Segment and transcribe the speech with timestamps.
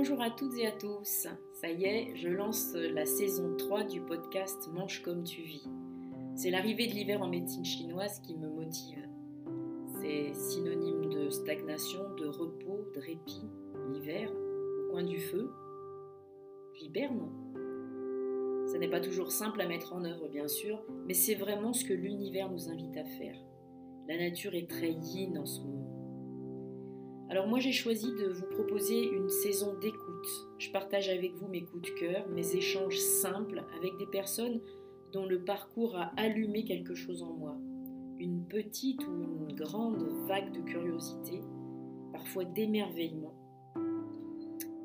[0.00, 1.26] Bonjour à toutes et à tous.
[1.54, 5.68] Ça y est, je lance la saison 3 du podcast Mange comme tu vis.
[6.36, 9.08] C'est l'arrivée de l'hiver en médecine chinoise qui me motive.
[10.00, 13.42] C'est synonyme de stagnation, de repos, de répit.
[13.92, 15.50] L'hiver, au coin du feu.
[16.74, 17.28] J'hiberne.
[18.68, 21.84] Ça n'est pas toujours simple à mettre en œuvre, bien sûr, mais c'est vraiment ce
[21.84, 23.36] que l'univers nous invite à faire.
[24.06, 25.77] La nature est très yin en ce moment.
[27.30, 30.48] Alors moi j'ai choisi de vous proposer une saison d'écoute.
[30.58, 34.62] Je partage avec vous mes coups de cœur, mes échanges simples avec des personnes
[35.12, 37.54] dont le parcours a allumé quelque chose en moi.
[38.18, 41.42] Une petite ou une grande vague de curiosité,
[42.12, 43.34] parfois d'émerveillement.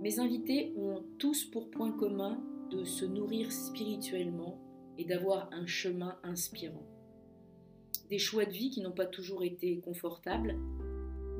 [0.02, 4.60] Mes invités ont tous pour point commun de se nourrir spirituellement
[4.98, 6.86] et d'avoir un chemin inspirant.
[8.10, 10.58] Des choix de vie qui n'ont pas toujours été confortables,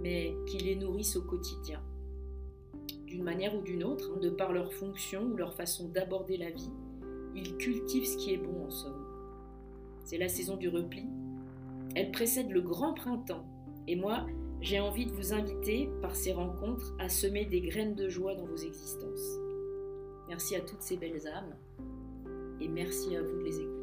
[0.04, 1.82] mais qui les nourrissent au quotidien.
[3.06, 6.52] D'une manière ou d'une autre, hein, de par leur fonction ou leur façon d'aborder la
[6.52, 6.72] vie,
[7.36, 9.06] ils cultivent ce qui est bon en somme.
[10.04, 11.06] C'est la saison du repli.
[11.96, 13.46] Elle précède le grand printemps.
[13.88, 14.26] Et moi,
[14.62, 18.46] j'ai envie de vous inviter, par ces rencontres, à semer des graines de joie dans
[18.46, 19.40] vos existences.
[20.28, 21.56] Merci à toutes ces belles âmes
[22.62, 23.83] et merci à vous de les écouter.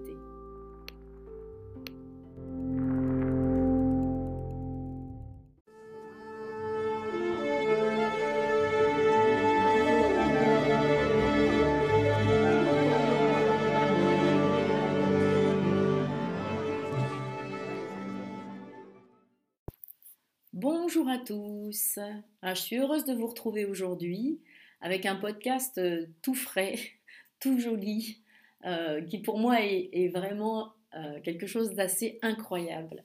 [20.92, 22.00] Bonjour à tous.
[22.42, 24.40] Ah, je suis heureuse de vous retrouver aujourd'hui
[24.80, 26.74] avec un podcast euh, tout frais,
[27.38, 28.18] tout joli,
[28.64, 33.04] euh, qui pour moi est, vraiment euh, quelque chose d'assez incroyable.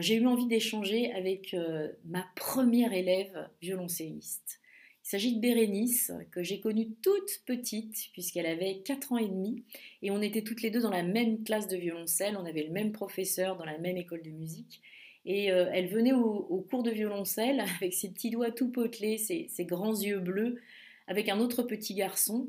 [0.00, 1.56] J'ai eu envie d'échanger avec
[2.04, 4.60] ma première élève violoncelliste.
[5.02, 9.64] Il s'agit de Bérénice, que j'ai connue toute petite, puisqu'elle avait 4 ans et demi,
[10.02, 12.72] et on était toutes les deux dans la même classe de violoncelle, on avait le
[12.72, 14.82] même professeur dans la même école de musique.
[15.26, 19.64] Et euh, elle venait au, cours de violoncelle avec ses petits doigts tout potelés, ses,
[19.64, 20.60] grands yeux bleus,
[21.06, 22.48] avec un autre petit garçon.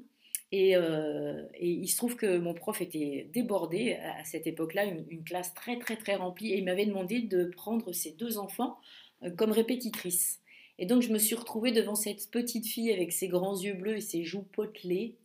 [0.54, 5.54] Euh, et, il se trouve que mon prof était débordé à cette époque-là, une, classe
[5.54, 8.78] très très très remplie, et il m'avait demandé de prendre ces deux enfants
[9.24, 10.40] euh, comme répétitrices.
[10.78, 13.98] Et donc je me suis retrouvée devant cette petite fille avec ses grands yeux bleus
[13.98, 15.16] et ses joues potelées,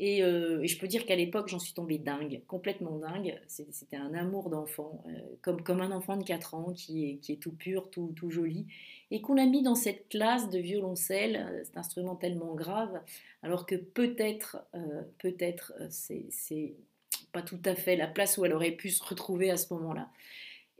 [0.00, 3.40] euh, et, je peux dire qu'à l'époque, j'en suis tombée dingue, complètement dingue.
[3.46, 7.32] C'était un amour d'enfant, euh, comme, comme un enfant de 4 ans qui est, qui
[7.32, 8.66] est tout pur, tout, tout joli,
[9.10, 13.00] et qu'on a mis dans cette classe de violoncelle, euh, cet instrument tellement grave,
[13.42, 14.58] alors que peut-être,
[15.18, 16.74] peut-être, c'est
[17.32, 20.10] pas tout à fait la place où elle aurait pu se retrouver à ce moment-là.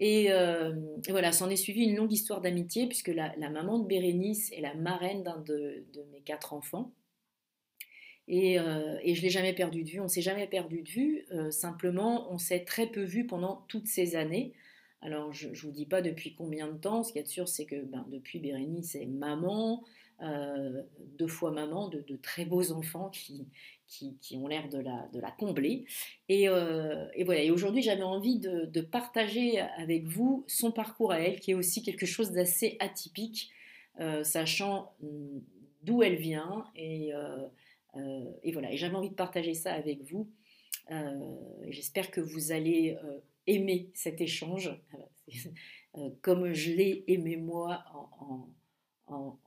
[0.01, 0.29] Et
[1.09, 4.75] voilà, s'en est suivi une longue histoire d'amitié, puisque la, maman de Bérénice est la
[4.75, 6.93] marraine d'un de, de mes quatre enfants.
[8.31, 10.01] Euh, et, je ne l'ai jamais perdu de vue.
[10.01, 11.27] On ne s'est jamais perdu de vue.
[11.33, 14.53] Euh, simplement, on s'est très peu vu pendant toutes ces années.
[15.01, 17.03] Alors, je ne vous dis pas depuis combien de temps.
[17.03, 19.85] Ce qu'il y a de sûr, c'est que ben, depuis Bérénice est maman,
[20.23, 20.83] euh,
[21.17, 23.47] deux fois maman de, très beaux enfants qui,
[23.87, 25.85] qui, ont l'air de la, de la combler.
[26.29, 27.43] Et, voilà.
[27.43, 31.55] Et aujourd'hui, j'avais envie de, de, partager avec vous son parcours à elle, qui est
[31.55, 33.53] aussi quelque chose d'assez atypique,
[34.25, 35.39] sachant hmm,
[35.85, 37.13] d'où elle vient et
[38.43, 40.31] et voilà, et j'avais envie de partager ça avec vous.
[40.91, 41.37] Euh,
[41.69, 44.71] j'espère que vous allez euh, aimer cet échange,
[46.23, 47.85] comme je l'ai aimé moi
[49.09, 49.39] en,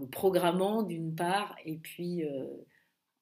[0.00, 2.24] le programmant d'une part, et puis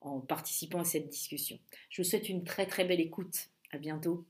[0.00, 1.58] en participant à cette discussion.
[1.90, 3.50] Je vous souhaite une très très belle écoute.
[3.70, 4.26] À bientôt.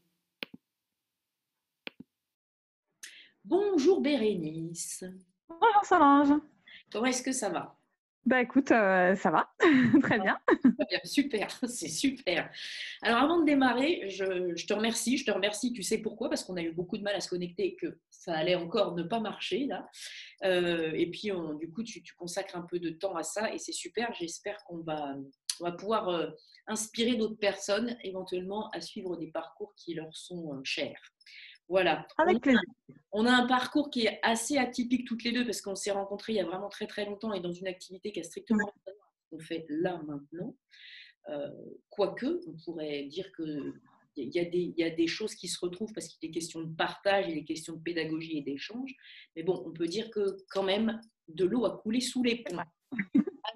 [3.44, 5.04] Bonjour Bérénice.
[5.48, 6.40] Bonjour Solange.
[6.90, 7.77] Comment est-ce que ça va?
[8.28, 9.48] Bah écoute, euh, ça va,
[10.02, 10.38] très bien.
[11.02, 12.50] Super, c'est super.
[13.00, 16.28] Alors avant de démarrer, je, te remercie, je te remercie, tu sais pourquoi?
[16.28, 18.94] Parce qu'on a eu beaucoup de mal à se connecter et que ça allait encore
[18.94, 19.88] ne pas marcher là.
[20.44, 23.72] Euh, et puis du coup, tu, consacres un peu de temps à ça et c'est
[23.72, 24.12] super.
[24.12, 25.16] J'espère qu'on va,
[25.78, 26.28] pouvoir euh,
[26.66, 31.00] inspirer d'autres personnes éventuellement à suivre des parcours qui leur sont chers.
[31.68, 32.06] Voilà.
[32.16, 32.60] Avec plaisir.
[33.12, 36.34] On a un parcours qui est assez atypique toutes les deux parce qu'on s'est rencontrés
[36.34, 38.82] il y a vraiment très très longtemps et dans une activité qui a strictement rien
[38.86, 40.54] à voir ce qu'on fait là maintenant.
[41.30, 41.50] Euh,
[41.90, 43.74] quoique, on pourrait dire que
[44.16, 46.32] il y, a des, il y, a des, choses qui se retrouvent parce qu'il est
[46.32, 48.92] question de partage, il est question de pédagogie et d'échange.
[49.36, 52.58] Mais bon, on peut dire que quand même, de l'eau a coulé sous les ponts.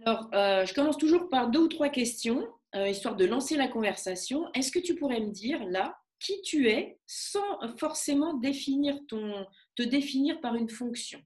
[0.06, 3.67] Alors, euh, je commence toujours par deux ou trois questions, euh, histoire de lancer la
[3.67, 4.53] conversation.
[4.55, 9.47] Est-ce que tu pourrais me dire, là, qui tu es sans forcément définir ton,
[9.77, 11.21] te définir par une fonction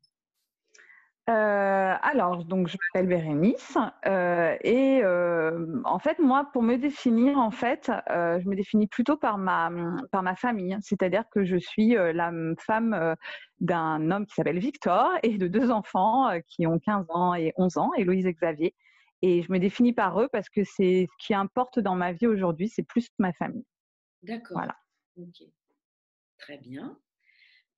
[1.28, 3.76] alors, donc je m'appelle Bérénice
[4.62, 5.02] et
[5.84, 9.72] en fait moi pour me définir en fait je me définis plutôt par ma
[10.12, 13.16] par ma famille, c'est-à-dire que je suis la femme
[13.58, 17.76] d'un homme qui s'appelle Victor et de deux enfants qui ont 15 ans et 11
[17.78, 18.74] ans, Héloïse et Xavier.
[19.22, 22.28] Et je me définis par eux parce que c'est ce qui importe dans ma vie
[22.28, 23.64] aujourd'hui, c'est plus ma famille.
[24.22, 24.58] D'accord.
[24.58, 24.76] Voilà.
[25.16, 25.42] Ok.
[26.38, 26.98] Très bien.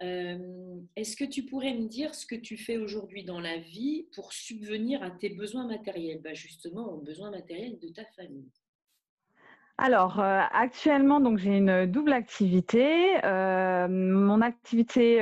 [0.01, 4.33] Est-ce que tu pourrais me dire ce que tu fais aujourd'hui dans la vie pour
[4.33, 6.21] subvenir à tes besoins matériels?
[6.23, 8.51] Bah Justement, aux besoins matériels de ta famille.
[9.81, 13.15] Alors, actuellement, donc j'ai une double activité.
[13.89, 15.21] mon activité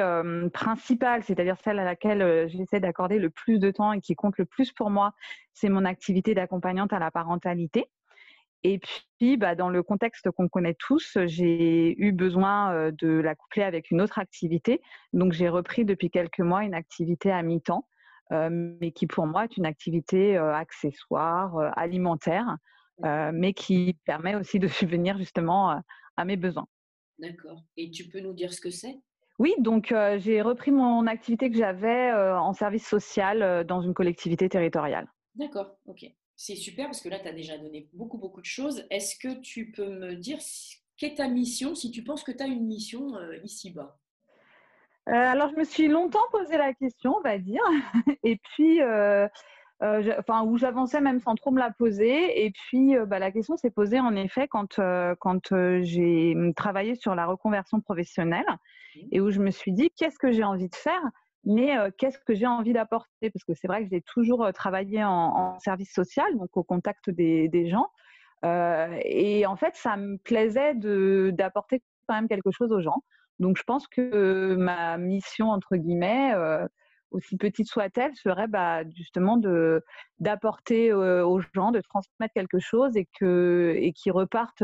[0.52, 4.46] principale, c'est-à-dire celle à laquelle j'essaie d'accorder le plus de temps et qui compte le
[4.46, 5.12] plus pour moi,
[5.52, 7.90] c'est mon activité d'accompagnante à la parentalité.
[8.68, 13.62] Et puis, bah, dans le contexte qu'on connaît tous, j'ai eu besoin de la coupler
[13.62, 14.82] avec une autre activité.
[15.12, 17.86] Donc, j'ai repris depuis quelques mois une activité à mi-temps,
[18.32, 22.56] mais qui pour moi est une activité accessoire, alimentaire,
[23.04, 25.80] mais qui permet aussi de subvenir justement
[26.16, 26.66] à mes besoins.
[27.20, 27.62] D'accord.
[27.76, 28.96] Et tu peux nous dire ce que c'est?
[29.38, 35.06] Oui, donc j'ai repris mon activité que j'avais en service social dans une collectivité territoriale.
[35.36, 36.04] D'accord, ok
[36.36, 38.86] c'est super parce que là, tu as déjà donné beaucoup, beaucoup de choses.
[38.90, 40.38] Est-ce que tu peux me dire
[40.98, 43.98] quelle est ta mission, si tu penses que tu as une mission euh, ici-bas?
[45.08, 47.62] Euh, Alors, je me suis longtemps posé la question, on va dire.
[48.22, 49.28] Et puis, euh,
[49.80, 52.44] enfin, où j'avançais même sans trop me la poser.
[52.44, 54.80] Et puis, bah, la question s'est posée en effet quand,
[55.20, 58.46] quand j'ai travaillé sur la reconversion professionnelle
[58.96, 59.00] mmh.
[59.12, 61.02] et où je me suis dit, qu'est-ce que j'ai envie de faire?
[61.46, 63.31] Mais qu'est-ce que j'ai envie d'apporter?
[63.31, 67.69] Parce que c'est vrai que j'ai toujours travaillé en, service social, donc au contact des,
[67.69, 67.88] gens.
[68.44, 70.75] et en fait, ça me plaisait
[71.32, 73.02] d'apporter quand même quelque chose aux gens.
[73.38, 76.34] Donc je pense que ma mission, entre guillemets,
[77.10, 79.40] aussi petite soit-elle, serait bah, justement
[80.19, 84.62] d'apporter aux gens, de transmettre quelque chose et que et repartent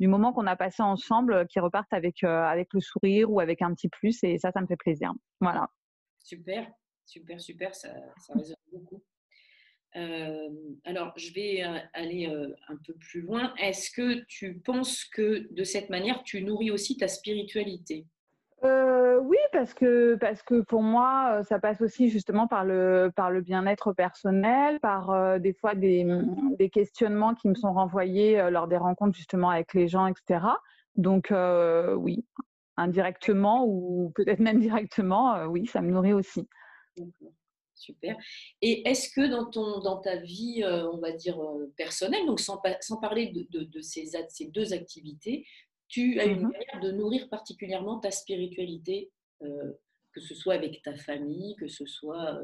[0.00, 3.72] du moment qu'on a passé ensemble, qui repartent avec avec le sourire ou avec un
[3.74, 5.12] petit plus et ça, ça me fait plaisir.
[5.40, 5.68] Voilà.
[6.24, 6.66] Super,
[7.04, 7.90] super, super, ça,
[8.30, 9.02] résonne beaucoup.
[9.94, 10.48] Euh,
[10.84, 13.52] alors, je vais euh, aller euh, un peu plus loin.
[13.58, 18.06] Est-ce que tu penses que de cette manière, tu nourris aussi ta spiritualité?
[18.62, 23.12] Oui, parce que, parce pour moi, ça passe aussi justement par le,
[23.42, 26.06] bien-être personnel, par des fois des,
[26.58, 30.46] des, questionnements qui me sont renvoyés lors des rencontres justement avec les gens, etc.
[30.96, 31.32] Donc
[31.96, 32.24] oui,
[32.76, 36.48] indirectement ou peut-être même directement, euh, oui, ça me nourrit aussi.
[37.74, 38.16] Super.
[38.62, 42.40] Et est-ce que dans, ton, dans ta vie, euh, on va dire, euh, personnelle, donc
[42.40, 45.44] sans, sans parler de, de, ces, ces, deux activités,
[45.88, 50.94] tu as une mmh manière de nourrir particulièrement ta spiritualité, que ce soit avec ta
[50.94, 52.40] famille, que ce soit,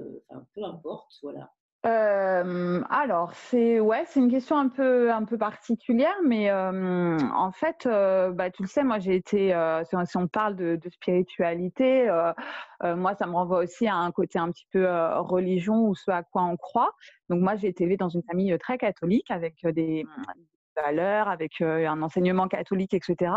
[0.55, 1.51] peu importe, voilà
[1.83, 8.51] alors, c'est ouais, c'est une question un peu, un peu particulière, mais en fait, bah,
[8.51, 9.55] tu le sais, moi j'ai été,
[9.89, 12.07] si, on parle de, spiritualité,
[12.83, 14.87] moi ça me renvoie aussi à un côté un petit peu
[15.19, 16.93] religion ou ce à quoi on croit.
[17.29, 20.05] Donc moi j'ai été élevée dans une famille très catholique avec des,
[20.77, 23.33] valeurs, avec un enseignement catholique, etc.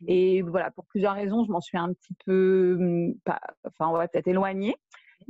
[0.00, 0.04] Mmh.
[0.08, 3.14] Et voilà, pour plusieurs raisons, je m'en suis un petit peu, mmh,
[3.64, 4.76] enfin, on va peut-être éloignée.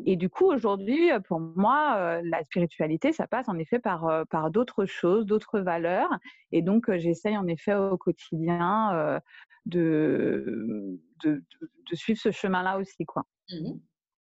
[0.05, 4.85] Et du coup, aujourd'hui, pour moi, la spiritualité, ça passe en effet par, par d'autres
[4.85, 6.11] choses, d'autres valeurs.
[6.53, 9.21] Et donc, j'essaye en effet au quotidien
[9.65, 11.43] de, de,
[11.91, 13.05] de, suivre ce chemin-là aussi.
[13.05, 13.25] Quoi.
[13.51, 13.79] Mmh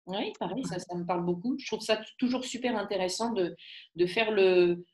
[0.06, 1.56] oui, pareil, ça, ça me parle beaucoup.
[1.58, 3.54] Je trouve ça toujours super intéressant de,
[3.94, 4.84] de faire le,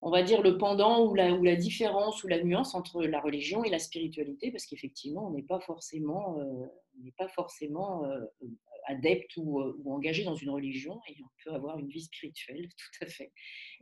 [0.00, 3.20] on va dire, le pendant ou la, ou la différence ou la nuance entre la
[3.20, 6.70] religion et la spiritualité, parce qu'effectivement, on n'est pas forcément, on
[7.02, 8.04] n'est pas forcément
[8.86, 12.68] adepte ou, euh, ou, engagé dans une religion et on peut avoir une vie spirituelle,
[12.76, 13.32] tout à fait.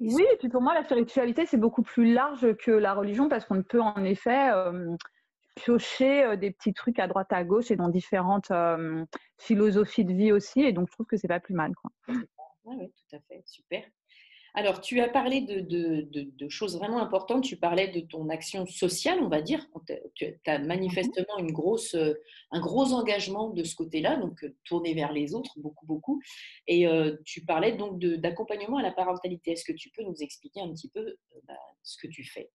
[0.01, 3.45] oui, et puis pour moi, la spiritualité, c'est beaucoup plus large que la religion parce
[3.45, 4.95] qu'on peut en effet euh,
[5.57, 8.53] piocher euh, des petits trucs à droite à gauche et dans différentes
[9.39, 10.61] philosophies de vie aussi.
[10.61, 11.73] Et donc, je trouve que c'est pas plus mal.
[11.75, 11.91] Quoi.
[12.65, 13.83] oui, tout à fait, super.
[14.59, 17.45] Alors, tu as parlé de, choses vraiment importantes.
[17.45, 19.65] Tu parlais de ton action sociale, on va dire.
[20.17, 22.15] Tu as manifestement euh,
[22.51, 26.21] un gros engagement de ce côté-là, donc euh, tourné vers les autres, beaucoup, beaucoup.
[26.67, 29.53] Et euh, tu parlais donc d'accompagnement à la parentalité.
[29.53, 31.15] Est-ce que tu peux nous expliquer un petit peu
[31.47, 32.51] bah, ce que tu fais?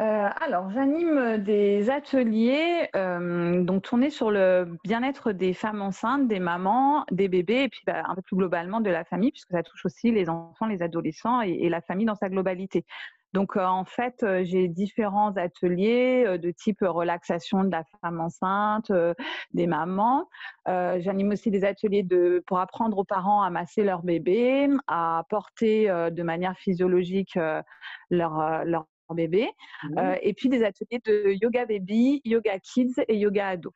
[0.00, 6.40] Euh, alors, j'anime des ateliers euh, donc tournés sur le bien-être des femmes enceintes, des
[6.40, 9.62] mamans, des bébés, et puis bah, un peu plus globalement de la famille, puisque ça
[9.62, 12.84] touche aussi les enfants, les adolescents et, la famille dans sa globalité.
[13.34, 18.92] Donc, en fait, j'ai différents ateliers de type relaxation de la femme enceinte,
[19.54, 20.28] des mamans.
[20.66, 25.86] J'anime aussi des ateliers de, pour apprendre aux parents à masser leur bébé, à porter
[25.86, 27.38] de manière physiologique
[28.10, 29.48] leur, leur bébé.
[29.84, 33.72] Mmh et puis des ateliers de yoga baby, yoga kids et yoga ado.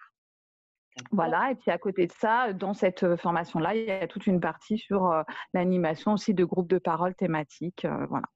[1.10, 4.40] Voilà, et puis à côté de ça, dans cette formation-là, il y a toute une
[4.40, 5.12] partie sur
[5.52, 7.86] l'animation aussi de groupes de parole thématiques.
[8.08, 8.26] voilà.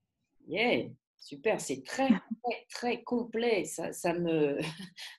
[0.47, 0.91] Yeah.
[1.21, 3.65] Super, c'est très, très, très complet.
[3.65, 4.59] Ça, ça me,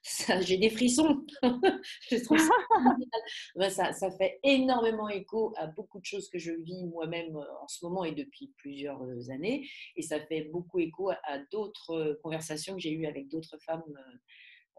[0.41, 1.23] j'ai des frissons.
[2.09, 6.85] je trouve ça, ça, ça, fait énormément écho à beaucoup de choses que je vis
[6.85, 9.67] moi-même en ce moment et depuis plusieurs années.
[9.95, 13.83] Et ça fait beaucoup écho à, d'autres conversations que j'ai eues avec d'autres femmes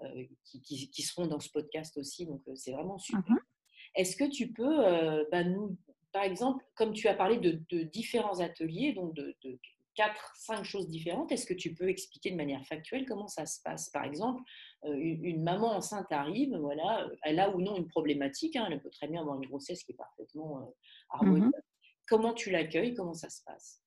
[0.02, 2.26] euh, qui, qui, seront dans ce podcast aussi.
[2.26, 3.22] Donc, c'est vraiment super.
[3.30, 3.38] Mmh
[3.94, 5.76] Est-ce que tu peux bah, nous,
[6.10, 9.60] par exemple, comme tu as parlé de, de différents ateliers, donc de, de
[9.94, 11.32] quatre, cinq choses différentes.
[11.32, 13.90] Est-ce que tu peux expliquer de manière factuelle comment ça se passe?
[13.90, 14.42] Par exemple,
[14.84, 18.90] euh, une, maman enceinte arrive, voilà, elle a ou non une problématique, hein, elle peut
[18.90, 20.70] très bien avoir une grossesse qui est parfaitement euh,
[21.10, 21.48] harmonieuse.
[21.48, 21.60] Mmh
[22.08, 22.94] comment tu l'accueilles?
[22.94, 23.80] Comment ça se passe?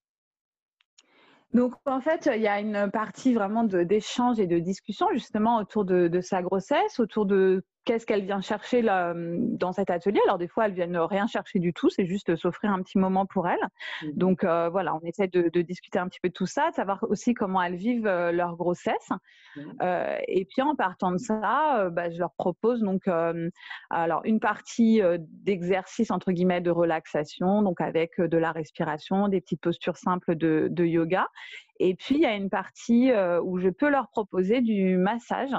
[1.54, 5.86] Donc en fait, il y a une partie vraiment d'échange et de discussion justement autour
[5.86, 10.20] de, de, sa grossesse, autour de qu'est-ce qu'elle vient chercher là, dans cet atelier?
[10.26, 13.26] Alors des fois, elles viennent rien chercher du tout, c'est juste s'offrir un petit moment
[13.26, 13.58] pour elles.
[14.02, 14.12] Mmh.
[14.16, 17.04] Donc euh, voilà, on essaie de, discuter un petit peu de tout ça, de savoir
[17.10, 19.10] aussi comment elles vivent euh, leur grossesse.
[19.56, 19.62] Mmh.
[19.82, 23.08] Euh, et puis en partant de ça, bah, je leur propose donc
[23.90, 29.62] alors une partie d'exercice entre guillemets de relaxation, donc avec de la respiration, des petites
[29.62, 31.28] postures simples de, de yoga.
[31.80, 33.12] Et puis il y a une partie
[33.44, 35.56] où je peux leur proposer du massage.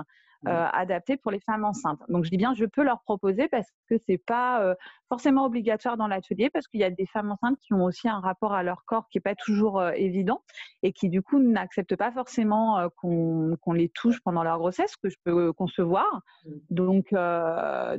[0.46, 2.00] Euh, adapté pour les femmes enceintes.
[2.08, 4.74] Donc je dis bien je peux leur proposer parce que c'est pas euh,
[5.08, 8.20] forcément obligatoire dans l'atelier parce qu'il y a des femmes enceintes qui ont aussi un
[8.20, 10.42] rapport à leur corps qui est pas toujours euh, évident
[10.82, 15.16] et qui du coup n'acceptent pas forcément qu'on les touche pendant leur grossesse, que je
[15.24, 16.20] peux concevoir.
[16.44, 16.50] Mmh.
[16.70, 17.14] Donc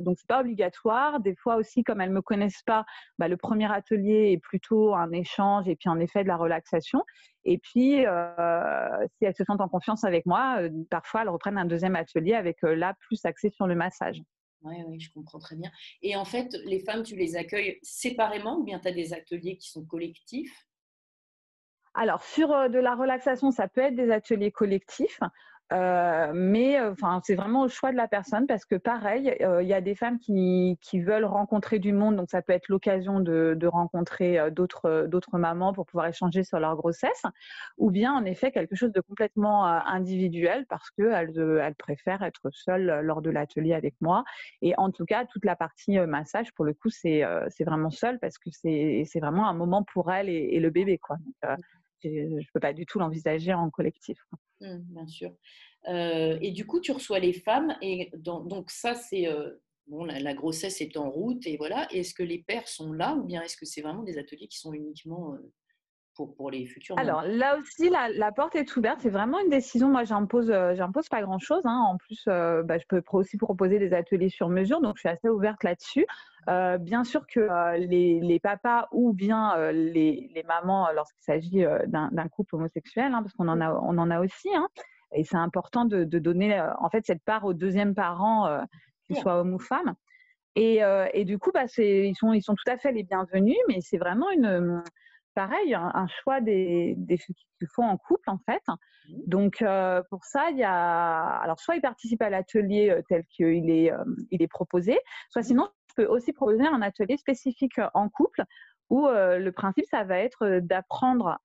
[0.00, 1.20] donc c'est pas obligatoire.
[1.20, 2.84] Des fois aussi comme elles me connaissent pas,
[3.18, 7.02] bah, le premier atelier est plutôt un échange et puis en effet de la relaxation.
[7.44, 11.58] Et puis, euh, si elles se sentent en confiance avec moi, euh, parfois elles reprennent
[11.58, 14.22] un deuxième atelier avec euh, là plus axé sur le massage.
[14.62, 15.70] Oui, oui, je comprends très bien.
[16.02, 19.56] Et en fait, les femmes, tu les accueilles séparément ou bien tu as des ateliers
[19.56, 20.66] qui sont collectifs?
[21.94, 25.20] Alors, sur de la relaxation, ça peut être des ateliers collectifs.
[25.72, 29.62] Euh, mais euh, enfin, c'est vraiment au choix de la personne parce que pareil, euh,
[29.62, 33.20] il y a des femmes qui, veulent rencontrer du monde, donc ça peut être l'occasion
[33.20, 37.22] de, rencontrer d'autres mamans pour pouvoir échanger sur leur grossesse,
[37.76, 43.00] ou bien en effet quelque chose de complètement individuel parce qu'elles elles préfèrent être seules
[43.02, 44.24] lors de l'atelier avec moi.
[44.62, 47.22] Et en tout cas, toute la partie massage, pour le coup, c'est
[47.60, 50.98] vraiment seul parce que c'est vraiment un moment pour elles et, le bébé.
[50.98, 51.18] Quoi.
[52.02, 54.18] Je ne peux pas du tout l'envisager en collectif.
[54.60, 55.32] Mmh, bien sûr.
[55.88, 59.50] Euh, et du coup, tu reçois les femmes, et donc ça, c'est euh,
[59.86, 61.86] la, grossesse est en route, et voilà.
[61.92, 64.58] Est-ce que les pères sont là, ou bien est-ce que c'est vraiment des ateliers qui
[64.58, 65.52] sont uniquement euh,
[66.18, 68.98] pour, pour, les futurs Alors là aussi, la, porte est ouverte.
[69.00, 69.88] C'est vraiment une décision.
[69.88, 71.62] Moi, j'impose, j'impose pas grand-chose.
[71.64, 71.80] Hein.
[71.88, 75.28] En plus, bah, je peux aussi proposer des ateliers sur mesure, donc je suis assez
[75.28, 76.04] ouverte là-dessus.
[76.80, 82.56] bien sûr que les, les, papas ou bien les, les, mamans, lorsqu'il s'agit d'un couple
[82.56, 84.68] homosexuel, hein, parce qu'on en a, on en a aussi, hein,
[85.12, 88.60] et c'est important de, donner euh, en fait cette part au deuxième parent, euh,
[89.06, 89.94] qu'il soit homme ou femme.
[90.54, 93.56] Et, euh, et du coup, bah, ils, sont, ils sont tout à fait les bienvenus,
[93.68, 94.82] mais c'est vraiment une,
[95.34, 98.62] pareil, un, choix des, des qu'il faut en couple en fait.
[98.68, 99.14] Mmh.
[99.26, 99.64] Donc
[100.10, 103.92] pour ça, il y a alors soit il participe à l'atelier tel qu'il est
[104.30, 104.98] il est proposé,
[105.30, 108.42] soit sinon je peux aussi proposer un atelier spécifique en couple
[108.90, 111.38] où le principe ça va être d'apprendre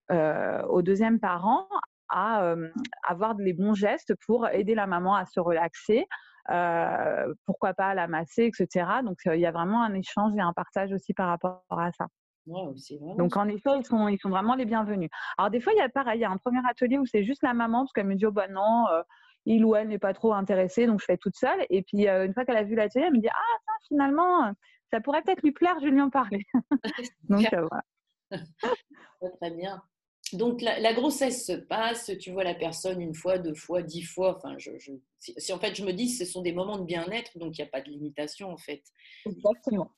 [0.69, 1.67] au deuxième parent
[2.09, 2.55] à
[3.07, 6.05] avoir les bons gestes pour aider la maman à se relaxer,
[7.45, 8.85] pourquoi pas à la masser, etc.
[9.03, 12.07] Donc il y a vraiment un échange et un partage aussi par rapport à ça.
[13.17, 15.09] Donc en effet, ils sont, ils sont vraiment les bienvenus.
[15.37, 17.23] Alors des fois, il y a pareil, il y a un premier atelier où c'est
[17.23, 18.85] juste la maman parce qu'elle me dit oh bah non,
[19.45, 21.65] il ou elle n'est pas trop intéressé, donc je fais toute seule.
[21.69, 24.53] Et puis une fois qu'elle a vu l'atelier, elle me dit ah ça finalement,
[24.91, 26.45] ça pourrait peut-être lui plaire, je vais lui en parler.
[27.29, 27.83] donc voilà.
[29.41, 29.81] Très bien.
[30.31, 34.37] Donc la, grossesse se passe, tu vois la personne une fois, deux fois, dix fois.
[34.37, 34.71] Enfin, je,
[35.19, 37.67] si, en fait je me dis, ce sont des moments de bien-être, donc il n'y
[37.67, 38.83] a pas de limitation en fait.
[39.25, 39.91] Exactement.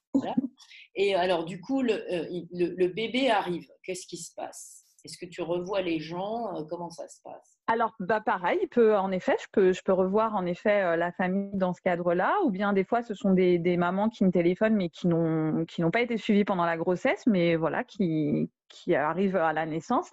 [0.95, 3.69] Et alors du coup, le, euh, le, bébé arrive.
[3.83, 4.85] Qu'est-ce qui se passe?
[5.03, 6.55] Est-ce que tu revois les gens?
[6.55, 7.54] Euh, Comment ça se passe?
[7.67, 11.11] Alors, bah pareil, peut, en effet, je peux, je peux revoir en effet euh, la
[11.11, 14.31] famille dans ce cadre-là, ou bien des fois, ce sont des, des mamans qui me
[14.31, 18.51] téléphonent mais qui n'ont, qui n'ont pas été suivies pendant la grossesse, mais voilà, qui,
[18.69, 20.11] qui arrivent à la naissance.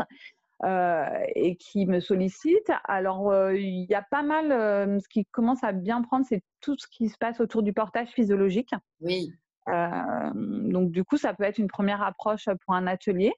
[1.35, 2.73] et qui me sollicitent.
[2.85, 6.87] Alors, il y a pas mal, ce qui commence à bien prendre, c'est tout ce
[6.87, 8.73] qui se passe autour du portage physiologique.
[9.01, 9.33] Oui.
[9.67, 13.33] donc, du coup, ça peut être une première approche pour un atelier.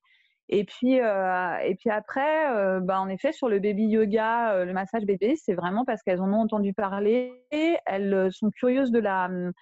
[0.49, 5.37] Et puis, et puis après, bah, en effet, sur le baby yoga, le massage bébé,
[5.37, 7.33] c'est vraiment parce qu'elles en ont entendu parler.
[7.87, 9.53] Elles sont curieuses de la, mmh,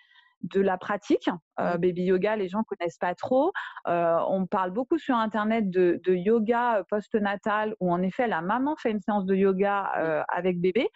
[0.42, 1.28] de la pratique.
[1.58, 1.76] Mmh.
[1.78, 3.52] baby yoga, les gens connaissent pas trop.
[3.86, 8.90] on parle beaucoup sur Internet de, de yoga post-natal où en effet la maman fait
[8.90, 10.88] une séance de yoga avec bébé.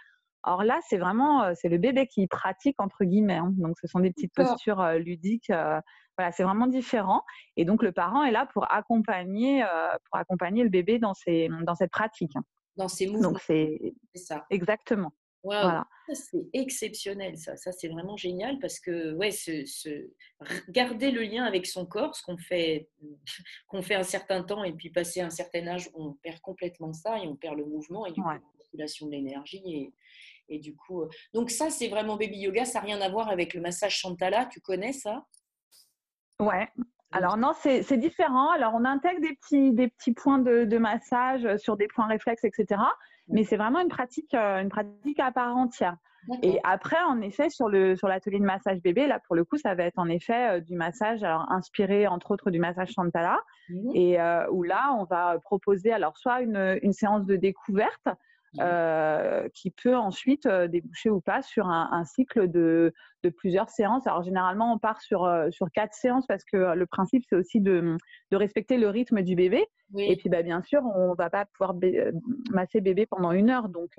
[0.46, 3.36] Alors là, c'est vraiment c'est le bébé qui pratique entre guillemets.
[3.36, 3.52] Hein.
[3.56, 5.50] Donc ce sont des petites postures ludiques
[6.16, 7.22] voilà, c'est vraiment différent.
[7.56, 11.48] Et donc, le parent est là pour accompagner, euh, pour accompagner le bébé dans, ses,
[11.64, 12.32] dans cette pratique.
[12.76, 13.32] Dans ses mouvements.
[13.32, 14.46] Donc, c'est ça.
[14.50, 15.12] Exactement.
[15.42, 15.86] Voilà.
[16.12, 17.56] C'est exceptionnel, ça.
[17.56, 20.10] Ça, c'est vraiment génial parce que, ouais, ce,
[20.70, 22.88] garder le lien avec son corps, ce qu'on fait,
[23.68, 27.18] qu'on fait un certain temps et puis passer un certain âge, on perd complètement ça
[27.18, 29.62] et on perd le mouvement et coup, la circulation de l'énergie.
[29.66, 29.92] Et,
[30.48, 32.64] et du coup, euh, donc ça, c'est vraiment baby yoga.
[32.64, 34.46] Ça n'a rien à voir avec le massage Chantala.
[34.46, 35.24] Tu connais ça?
[36.40, 36.68] Ouais.
[37.12, 38.50] Alors non, c'est différent.
[38.50, 42.44] Alors on intègre des petits, des petits points de, massage euh, sur des points réflexes,
[42.44, 42.80] etc.
[43.28, 45.96] Mais c'est vraiment une pratique, euh, une pratique à part entière.
[46.42, 49.56] Et après, en effet, sur le sur l'atelier de massage bébé, là pour le coup,
[49.56, 53.38] ça va être en effet euh, du massage, alors inspiré entre autres du massage Chantala,
[53.68, 54.18] mmh et
[54.50, 58.08] où là, on va proposer alors soit une, une séance de découverte
[58.60, 64.06] euh, qui peut ensuite euh, déboucher ou pas sur un, cycle de, de, plusieurs séances.
[64.06, 67.60] Alors généralement, on part sur, euh, sur quatre séances parce que le principe, c'est aussi
[67.60, 67.96] de,
[68.30, 69.66] de, respecter le rythme du bébé.
[69.96, 71.76] Et puis, bah, bien sûr, on va pas pouvoir
[72.50, 73.68] masser bébé pendant une heure.
[73.68, 73.92] Donc,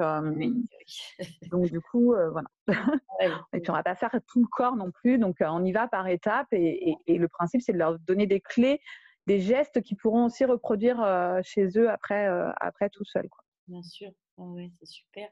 [1.49, 2.49] donc du coup, voilà.
[3.53, 5.17] et puis, on va pas faire tout le corps non plus.
[5.17, 6.51] Donc, on y va par étapes.
[6.51, 8.81] Et, et, le principe, c'est de leur donner des clés,
[9.27, 10.97] des gestes qui pourront aussi reproduire
[11.43, 12.27] chez eux après,
[12.59, 13.29] après tout seul.
[13.29, 13.43] Quoi.
[13.67, 14.11] Bien sûr.
[14.38, 15.29] Oui, c'est super.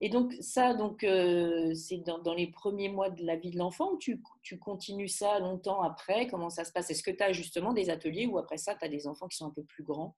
[0.00, 3.92] Et donc, ça, donc, euh, c'est dans, les premiers mois de la vie de l'enfant
[3.92, 6.26] ou tu, tu, continues ça longtemps après?
[6.26, 6.90] Comment ça se passe?
[6.90, 9.36] Est-ce que tu as justement des ateliers ou après ça, tu as des enfants qui
[9.36, 10.14] sont un peu plus grands?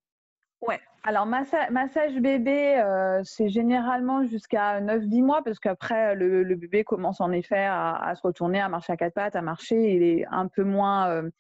[0.61, 7.21] Ouais, alors massage bébé, euh, c'est généralement jusqu'à 9-10 mois parce qu'après, le, bébé commence
[7.21, 9.95] en effet à, se retourner, à marcher à quatre pattes, à marcher.
[9.95, 11.11] Il est un peu moins.
[11.11, 11.31] Euh,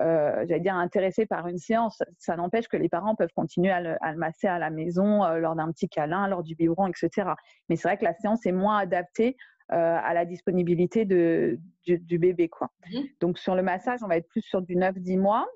[0.00, 2.02] euh, j'allais dire, intéressé par une séance.
[2.18, 5.54] Ça n'empêche que les parents peuvent continuer à le, masser à la maison euh, lors
[5.54, 7.30] d'un petit câlin, lors du biberon, etc.
[7.68, 9.36] Mais c'est vrai que la séance est moins adaptée
[9.72, 12.48] euh, à la disponibilité de, du, bébé.
[12.48, 12.70] Quoi.
[12.90, 15.46] Mmh Donc sur le massage, on va être plus sur du 9-10 mois.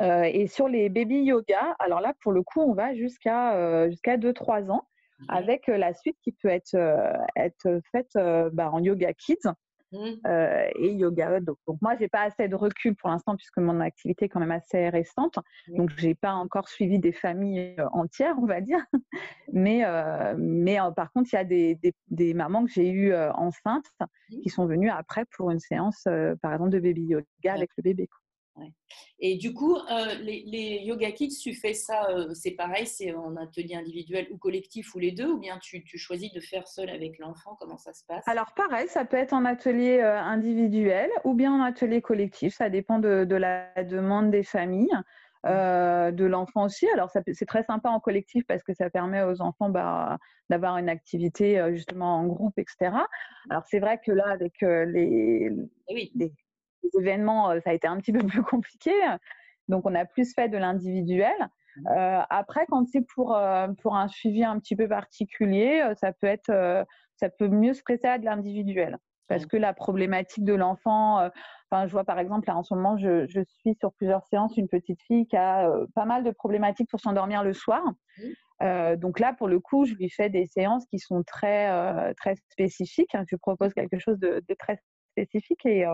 [0.00, 4.70] et sur les baby yoga, alors là, pour le coup, on va jusqu'à jusqu'à 2-3
[4.70, 4.86] ans
[5.20, 6.76] mmh avec la suite qui peut être,
[7.36, 8.10] être faite
[8.52, 9.48] bah, en yoga kids.
[9.92, 10.26] Mmh.
[10.26, 11.40] Euh, et yoga.
[11.40, 14.40] Donc, donc moi, j'ai pas assez de recul pour l'instant puisque mon activité est quand
[14.40, 15.38] même assez récente.
[15.68, 18.80] Donc, j'ai pas encore suivi des familles euh, entières, on va dire.
[19.52, 23.14] Mais, euh, mais par contre, il y a des, des, des mamans que j'ai eues
[23.14, 24.40] enceintes mmh.
[24.40, 26.04] qui sont venues après pour une séance,
[26.40, 28.08] par exemple, de baby yoga avec le bébé.
[29.18, 33.36] Et du coup, euh, les, yoga kids, tu fais ça, euh, c'est pareil, c'est en
[33.36, 37.18] atelier individuel ou collectif ou les deux, ou bien tu, choisis de faire seul avec
[37.18, 38.26] l'enfant Comment ça se passe?
[38.26, 42.54] Alors pareil, ça peut être en atelier euh, individuel ou bien en atelier collectif.
[42.54, 44.96] Ça dépend de, la demande des familles.
[45.44, 46.88] de l'enfant aussi.
[46.90, 50.18] Alors, c'est très sympa en collectif parce que ça permet aux enfants bah,
[50.50, 52.96] d'avoir une activité justement en groupe, etc.
[53.50, 55.50] Alors, c'est vrai que là, avec les,
[55.88, 56.12] eh oui.
[56.14, 56.32] les,
[56.82, 58.92] les événements, euh, ça a été un petit peu plus compliqué.
[59.68, 61.36] Donc, on a plus fait de l'individuel.
[61.76, 61.88] Mmh.
[61.88, 66.26] Euh, après, quand c'est pour, euh, pour un suivi un petit peu particulier, ça peut
[66.26, 68.98] être, ça peut mieux se prêter à de l'individuel.
[69.28, 69.48] Parce mmh.
[69.48, 71.30] que la problématique de l'enfant,
[71.70, 74.56] enfin, je vois par exemple, là, en ce moment, je, je, suis sur plusieurs séances
[74.56, 77.82] une petite fille qui a pas mal de problématiques pour s'endormir le soir.
[78.18, 78.96] Mmh.
[78.96, 83.12] donc là, pour le coup, je lui fais des séances qui sont très, très spécifiques.
[83.14, 84.78] Je lui propose quelque chose de, de très
[85.12, 85.86] spécifique et,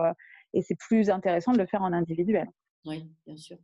[0.53, 2.47] et c'est plus intéressant de le faire en individuel.
[2.85, 3.57] Oui, bien sûr.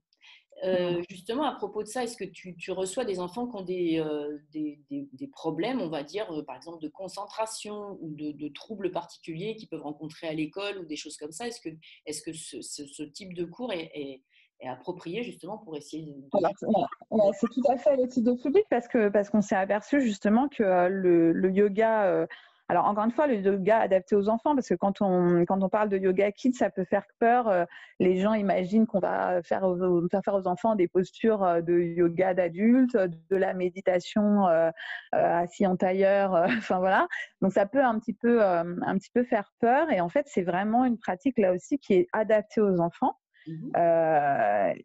[0.64, 4.00] Euh, justement, à propos de ça, est-ce que tu, reçois des enfants qui ont des,
[4.00, 8.92] euh, des, des, problèmes, on va dire, euh, par exemple, de concentration ou de, troubles
[8.92, 11.48] particuliers qu'ils peuvent rencontrer à l'école ou des choses comme ça?
[11.48, 11.70] Est-ce que,
[12.06, 14.22] est -ce, que ce, ce, type de cours est, est,
[14.68, 16.14] approprié justement pour essayer de...
[17.34, 20.48] C'est tout à fait le type de public parce qu'on parce qu'on s'est aperçu justement
[20.48, 22.26] que le, le yoga
[22.68, 25.70] alors, encore une fois, le yoga adapté aux enfants, parce que quand on, quand on
[25.70, 27.48] parle de yoga kids, ça peut faire peur.
[27.48, 27.66] Euh,
[28.00, 33.36] les gens imaginent qu'on va faire, aux enfants des postures euh, de yoga d'adultes, de
[33.36, 34.72] la méditation euh,
[35.12, 36.34] assis en tailleur.
[36.58, 37.08] enfin, voilà.
[37.42, 39.92] Donc, ça peut un petit peu, un petit peu faire peur.
[39.92, 43.16] Et en fait, c'est vraiment une pratique là aussi qui est adaptée aux enfants.
[43.48, 43.72] Mmh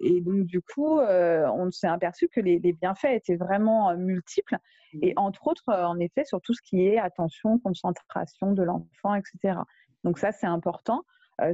[0.00, 4.56] et donc, du coup, on s'est aperçu que les, bienfaits étaient vraiment multiples.
[5.02, 9.14] Et mmh entre autres, en effet, sur tout ce qui est attention, concentration de l'enfant,
[9.14, 9.58] etc.
[10.04, 11.02] Donc ça, c'est important.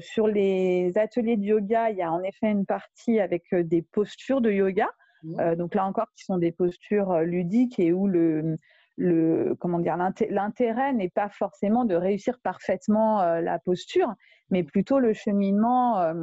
[0.01, 4.41] sur les ateliers de yoga, il y a en effet une partie avec des postures
[4.41, 4.89] de yoga.
[5.23, 5.55] Mmh.
[5.57, 8.59] donc là encore, qui sont des postures ludiques et où le,
[8.97, 14.15] le comment dire l'intérêt n'est pas forcément de réussir parfaitement la posture,
[14.51, 16.15] mais plutôt le cheminement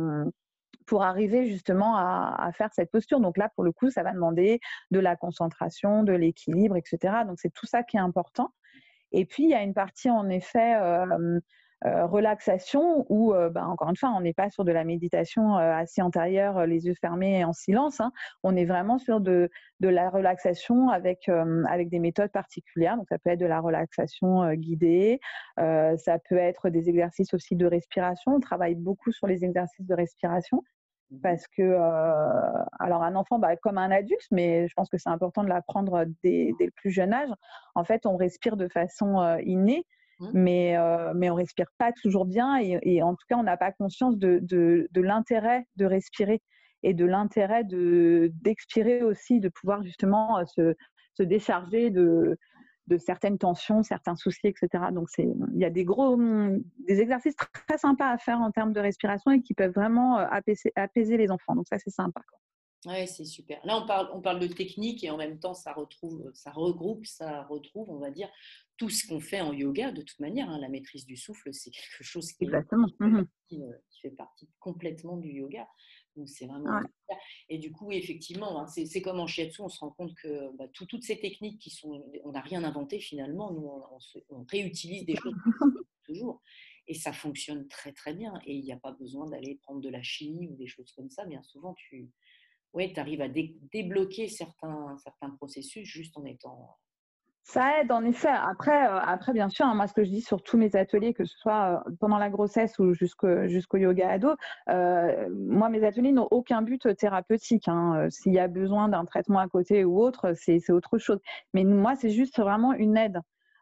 [0.86, 3.20] pour arriver justement à, faire cette posture.
[3.20, 4.60] Donc là, pour le coup, ça va demander
[4.92, 7.24] de la concentration, de l'équilibre, etc.
[7.28, 8.54] Donc c'est tout ça qui est important.
[9.12, 10.76] Et puis, il y a une partie, en effet,
[11.86, 15.58] euh, relaxation où, euh, bah, encore une fois, on n'est pas sur de la méditation
[15.58, 18.00] euh, assis antérieure, les yeux fermés et en silence.
[18.00, 18.14] Hein.
[18.42, 19.50] On est vraiment sur de,
[19.82, 22.96] de la relaxation avec, avec des méthodes particulières.
[22.96, 25.20] Donc, ça peut être de la relaxation guidée,
[25.58, 28.34] ça peut être des exercices aussi de respiration.
[28.36, 30.64] On travaille beaucoup sur les exercices de respiration
[31.22, 31.76] parce que,
[32.80, 36.06] alors un enfant, bah, comme un adulte, mais je pense que c'est important de l'apprendre
[36.24, 37.30] dès, dès, le plus jeune âge,
[37.76, 39.86] en fait, on respire de façon innée.
[40.20, 40.30] Mmh.
[40.34, 43.72] mais, euh, mais on respire pas toujours bien et, en tout cas, on n'a pas
[43.72, 46.42] conscience de, de, de l'intérêt de respirer
[46.84, 50.76] et de l'intérêt d'expirer aussi, de pouvoir justement euh, se,
[51.16, 52.38] se décharger de,
[52.88, 54.68] de certaines tensions, certains soucis, etc.
[54.92, 58.80] Donc, il y a des gros, des exercices très sympas à faire en termes de
[58.80, 61.56] respiration et qui peuvent vraiment euh, apaiser, apaiser les enfants.
[61.56, 62.22] Donc, ça, c'est sympa.
[62.86, 63.66] Oui, c'est super.
[63.66, 67.06] Là, on parle, on parle de technique et en même temps, ça, retrouve, ça regroupe,
[67.06, 68.30] ça retrouve, on va dire,
[68.78, 71.72] tout ce qu'on fait en yoga, de toute manière, hein, la maîtrise du souffle, c'est
[71.72, 75.66] quelque chose qui, mmh euh, qui, fait partie complètement du yoga.
[76.16, 76.80] Donc c'est vraiment
[77.50, 80.68] Et du coup, effectivement, hein, c'est comme en shiatsu, on se rend compte que bah,
[80.74, 83.70] toutes ces techniques qui sont, on n'a rien inventé finalement, nous
[84.30, 85.34] on, réutilise des choses
[86.06, 86.42] toujours.
[86.88, 88.34] Et ça fonctionne très très bien.
[88.46, 91.10] Et il n'y a pas besoin d'aller prendre de la chimie ou des choses comme
[91.10, 91.26] ça.
[91.26, 92.12] Bien souvent, tu
[92.74, 96.78] ouais, arrives à débloquer certains, certains processus juste en étant
[97.44, 98.30] ça aide en effet.
[98.30, 101.14] Après, euh, après bien sûr, hein, moi ce que je dis sur tous mes ateliers,
[101.14, 104.36] que ce soit euh, pendant la grossesse ou jusqu'au yoga ado,
[104.70, 107.68] euh, moi mes ateliers n'ont aucun but thérapeutique.
[107.68, 108.08] Hein.
[108.10, 111.20] S'il y a besoin d'un traitement à côté ou autre, c'est autre chose.
[111.54, 113.20] Mais moi, c'est juste vraiment une aide.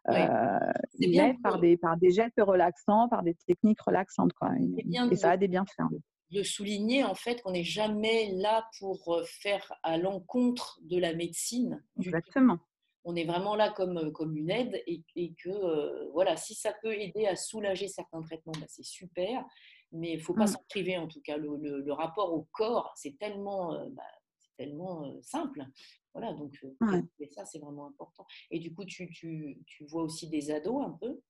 [0.07, 4.33] une aide par des, par des gestes relaxants, par des techniques relaxantes.
[4.33, 4.51] Quoi.
[4.59, 5.79] Et, ça a des bienfaits.
[5.79, 5.89] Hein.
[6.29, 11.83] de souligner en fait qu'on n'est jamais là pour faire à l'encontre de la médecine.
[11.99, 12.59] Exactement
[13.03, 15.03] on est vraiment là comme, euh, comme une aide et,
[15.43, 19.43] que euh, voilà, si ça peut aider à soulager certains traitements, bah, c'est super,
[19.91, 20.47] mais il ne faut pas mmh.
[20.47, 21.37] s'en priver en tout cas.
[21.37, 24.03] Le, rapport au corps, c'est tellement, euh, bah,
[24.57, 25.65] tellement simple.
[26.13, 26.53] Voilà, donc
[27.31, 28.25] ça, c'est vraiment important.
[28.51, 29.09] Et du coup, tu,
[29.89, 31.21] vois aussi des ados un peu?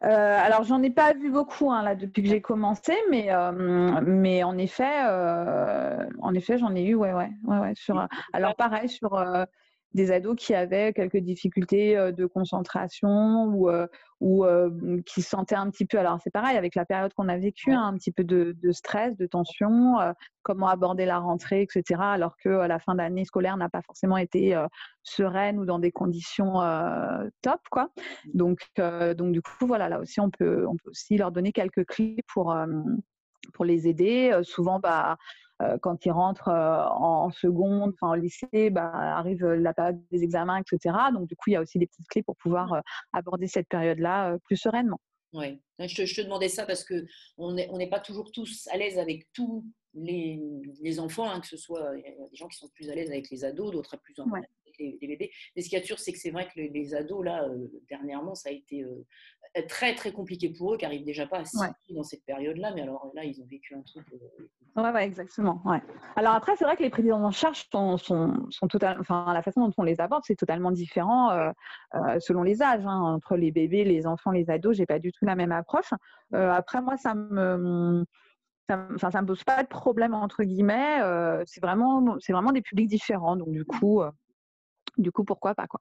[0.00, 3.28] Alors, j'en ai pas vu beaucoup hein, là depuis que j'ai commencé, mais,
[4.04, 5.04] mais en effet,
[6.20, 8.08] en effet, j'en ai eu, ouais, ouais, ouais, sur.
[8.32, 9.16] Alors, pareil sur
[9.94, 13.86] des ados qui avaient quelques difficultés euh, de concentration ou, euh,
[14.20, 17.28] ou euh, qui se sentaient un petit peu, alors c'est pareil avec la période qu'on
[17.28, 19.96] a vécue, hein, un petit peu de, stress, de tension,
[20.42, 22.00] comment aborder la rentrée, etc.
[22.00, 24.60] Alors que la fin d'année scolaire n'a pas forcément été
[25.02, 26.54] sereine ou dans des conditions
[27.42, 27.90] top, quoi.
[28.26, 28.30] Mmh.
[28.34, 28.58] Donc,
[29.16, 32.16] donc du coup, voilà, là aussi on peut, on peut aussi leur donner quelques clés
[32.32, 32.56] pour
[33.54, 34.38] pour les aider.
[34.42, 35.16] souvent, bah,
[35.82, 40.60] quand ils rentrent euh, en, seconde, enfin, au lycée, bah, arrive la période des examens,
[40.60, 40.96] etc.
[41.12, 42.80] Donc, du coup, il y a aussi des petites clés pour pouvoir euh,
[43.12, 45.00] aborder cette période-là plus sereinement.
[45.34, 48.78] Oui, je te, je te, demandais ça parce qu'on n'est on pas toujours tous à
[48.78, 50.40] l'aise avec tous les,
[50.80, 52.94] les enfants, hein, que ce soit il y a des gens qui sont plus à
[52.94, 55.30] l'aise avec les ados, d'autres plus en avec les, bébés.
[55.56, 57.46] Mais ce qui est sûr, c'est que c'est vrai que les, ados, là,
[57.88, 58.84] dernièrement, ça a été
[59.68, 61.56] très très compliqué pour eux, qui n'arrivent déjà pas à s'y
[61.90, 62.72] dans cette période-là.
[62.74, 64.06] Mais alors là, ils ont vécu un truc.
[64.76, 65.60] Oui, ouais, exactement.
[65.64, 65.82] Ouais.
[66.16, 69.42] Alors après, c'est vrai que les présidents en charge sont, sont, sont totalement, enfin, la
[69.42, 71.50] façon dont on les aborde, c'est totalement différent euh,
[71.94, 72.86] euh, selon les âges.
[72.86, 73.00] Hein.
[73.00, 75.92] Entre les bébés, les enfants, les ados, j'ai pas du tout la même approche.
[76.34, 78.04] Euh, après, moi, ça me
[78.68, 80.98] ça, me pose pas de problème entre guillemets.
[81.46, 83.34] c'est vraiment, c'est vraiment des publics différents.
[83.34, 84.02] Donc du coup,
[84.98, 85.80] du coup, pourquoi pas quoi.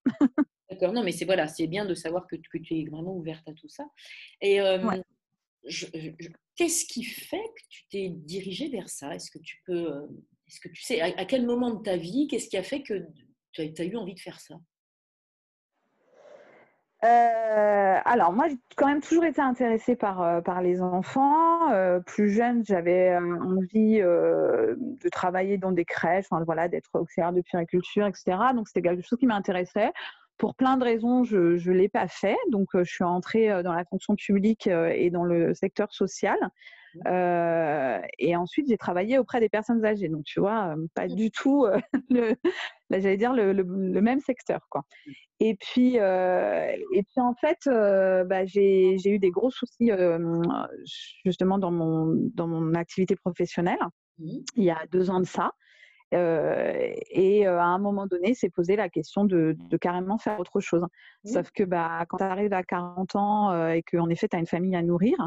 [0.70, 0.94] D'accord.
[0.94, 3.54] Non, mais c'est voilà, c'est bien de savoir que, que, tu es vraiment ouverte à
[3.54, 3.86] tout ça.
[4.42, 4.60] Et
[6.56, 9.16] qu'est-ce qui fait que tu t'es dirigée vers ça?
[9.16, 9.88] Est-ce que tu peux,
[10.48, 13.06] est-ce que tu sais à, quel moment de ta vie, qu'est-ce qui a fait que
[13.52, 14.56] tu as, eu envie de faire ça?
[17.04, 21.70] Euh, alors moi, j'ai quand même toujours été intéressée par, par les enfants.
[22.06, 28.08] plus jeune, j'avais envie de travailler dans des crèches, enfin, voilà, d'être auxiliaire de puriculture,
[28.08, 28.38] etc.
[28.56, 29.92] Donc c'était quelque chose qui m'intéressait.
[30.38, 32.38] Pour plein de raisons, je ne l'ai pas fait.
[32.50, 36.38] Donc, je suis entrée dans la fonction publique et dans le secteur social.
[37.06, 38.02] Mmh.
[38.20, 40.10] et ensuite, j'ai travaillé auprès des personnes âgées.
[40.10, 41.16] Donc, tu vois, pas mmh.
[41.16, 41.66] du tout,
[42.10, 42.36] le,
[42.90, 43.64] j'allais dire, le,
[44.02, 44.62] même secteur.
[44.70, 44.82] Quoi.
[44.82, 45.12] Mmh.
[45.40, 49.92] Et, puis, et puis, en fait, bah, j'ai eu des gros soucis
[51.26, 53.80] justement dans mon, dans mon activité professionnelle.
[54.20, 55.52] Il y a deux ans de ça
[56.12, 60.86] et à un moment donné, s'est posé la question de, carrément faire autre chose.
[61.26, 64.48] Sauf que bah, quand tu arrives à 40 ans et qu'en effet, tu as une
[64.48, 65.18] famille à nourrir,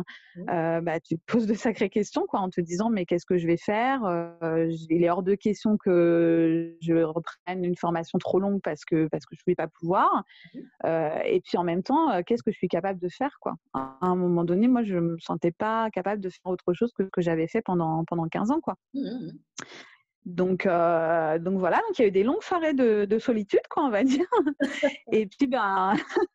[0.47, 3.47] bah, tu te poses de sacrées questions quoi, en te disant mais qu'est-ce que je
[3.47, 4.01] vais faire
[4.89, 9.27] Il est hors de question que je reprenne une formation trop longue parce que, parce
[9.27, 10.25] que je ne vais pas pouvoir.
[10.85, 13.55] et puis en même temps, qu'est-ce que je suis capable de faire quoi?
[13.75, 16.93] À un moment donné, moi, je ne me sentais pas capable de faire autre chose
[16.93, 18.61] que ce que j'avais fait pendant, pendant 15 ans.
[18.61, 18.77] Quoi.
[20.27, 23.85] Donc, euh, donc voilà, donc il y a eu des longues soirées de, solitude, quoi,
[23.85, 24.27] on va dire.
[25.13, 25.95] Et puis, ben,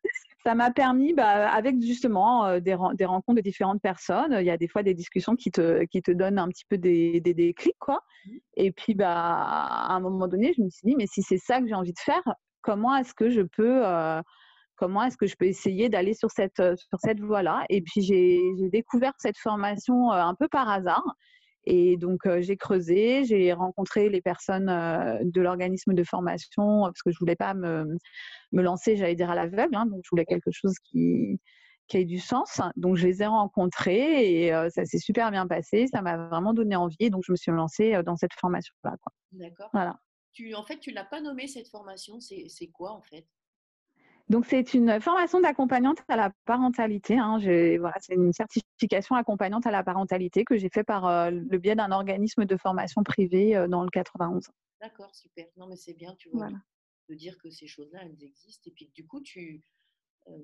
[0.44, 4.56] ça m'a permis, bah, avec justement euh, des, rencontres de différentes personnes, il y a
[4.56, 7.78] des fois des discussions qui te, qui te donnent un petit peu des, des déclics,
[7.78, 8.00] quoi.
[8.26, 8.30] Mmh.
[8.56, 11.60] Et puis, bah, à un moment donné, je me suis dit, mais si c'est ça
[11.60, 12.22] que j'ai envie de faire,
[12.62, 14.20] comment est-ce que je peux, euh,
[14.74, 17.64] comment est-ce que je peux essayer d'aller sur cette, sur cette voie-là?
[17.68, 18.40] Et puis, j'ai
[18.72, 21.04] découvert cette formation un peu par hasard.
[21.66, 27.02] Et donc, euh, j'ai creusé, j'ai rencontré les personnes euh, de l'organisme de formation parce
[27.02, 27.84] que je voulais pas me,
[28.52, 29.74] me lancer, j'allais dire, à l'aveugle.
[29.74, 31.40] Hein, donc, je voulais quelque chose qui,
[31.88, 32.60] qui ait du sens.
[32.76, 35.88] Donc, je les ai rencontrés et euh, ça s'est super bien passé.
[35.92, 37.10] Ça m'a vraiment donné envie.
[37.10, 38.96] Donc, je me suis lancée dans cette formation-là.
[39.32, 39.70] D'accord.
[39.72, 39.98] Voilà.
[40.32, 42.20] Tu, en fait, tu l'as pas nommée cette formation.
[42.20, 43.26] C'est quoi, en fait?
[44.28, 47.16] Donc, c'est une formation d'accompagnante à la parentalité.
[47.16, 47.38] Hein.
[47.38, 51.76] Voilà, c'est une certification accompagnante à la parentalité que j'ai fait par euh, le biais
[51.76, 54.48] d'un organisme de formation privée euh, dans le 91.
[54.80, 55.46] D'accord, super.
[55.56, 56.48] Non, mais c'est bien, tu vois,
[57.08, 58.68] de dire que ces choses-là, elles existent.
[58.68, 59.62] Et puis, du coup, tu,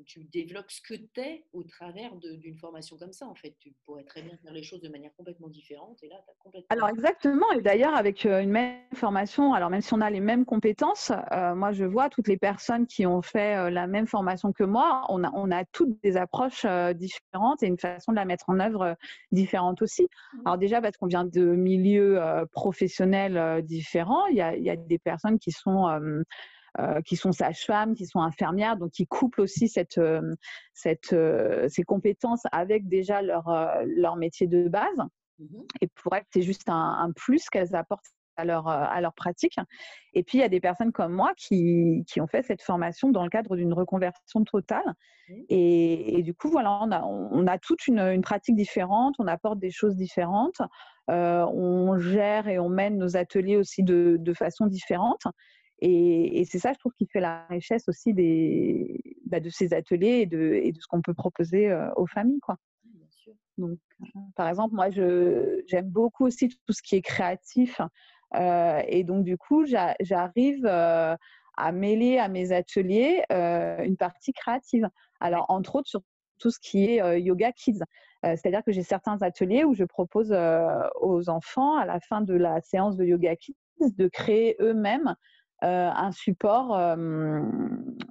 [0.06, 3.56] tu développes ce que tu es au travers d'une formation comme ça, en fait.
[3.58, 6.34] Tu pourrais très bien faire les choses de manière complètement différente, et là, tu as
[6.38, 6.66] complètement...
[6.70, 10.20] Alors, exactement, et d'ailleurs, avec euh, une même formation, alors même si on a les
[10.20, 14.52] mêmes compétences, euh, moi, je vois toutes les personnes qui ont fait la même formation
[14.52, 18.24] que moi, on a, on a toutes des approches différentes et une façon de la
[18.24, 18.96] mettre en œuvre
[19.30, 20.02] différente aussi.
[20.02, 20.40] Mmh.
[20.44, 22.20] Alors déjà, parce qu'on vient de milieux
[22.52, 26.22] professionnels différents, il y a, y a des personnes qui sont euh,
[27.04, 30.34] qui sont sages-femmes, qui sont infirmières, donc qui couplent aussi cette, euh,
[30.72, 33.44] cette, euh, ces compétences avec déjà leur,
[33.84, 34.86] leur métier de base.
[35.38, 38.06] Mmh Et pour elles, c'est juste un, plus qu'elles apportent
[38.36, 39.56] à leur, à leur pratique.
[40.14, 43.10] Et puis, il y a des personnes comme moi qui, qui ont fait cette formation
[43.10, 44.94] dans le cadre d'une reconversion totale.
[45.28, 45.34] Mmh.
[45.50, 49.26] Et, et, du coup, voilà, on a, on a toute une, une, pratique différente, on
[49.26, 50.62] apporte des choses différentes,
[51.08, 55.26] on gère et on mène nos ateliers aussi de, de façon différente.
[55.84, 60.20] Et, c'est ça, je trouve, qui fait la richesse aussi des, bah, de ces ateliers
[60.20, 62.38] et de, et de ce qu'on peut proposer aux familles.
[62.38, 62.56] Quoi.
[63.58, 63.78] Donc,
[64.36, 67.80] par exemple, moi, j'aime beaucoup aussi tout ce qui est créatif.
[68.32, 74.88] et donc, du coup, j'arrive à mêler à mes ateliers une partie créative.
[75.18, 76.02] Alors, entre autres, sur
[76.38, 77.80] tout ce qui est yoga kids.
[78.22, 80.32] C'est-à-dire que j'ai certains ateliers où je propose
[81.00, 85.14] aux enfants, à la fin de la séance de yoga kids, de créer eux-mêmes euh,
[85.62, 87.40] un support, euh,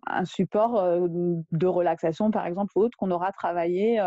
[0.08, 1.08] un support euh,
[1.52, 4.02] de relaxation, par exemple, autre qu'on aura travaillé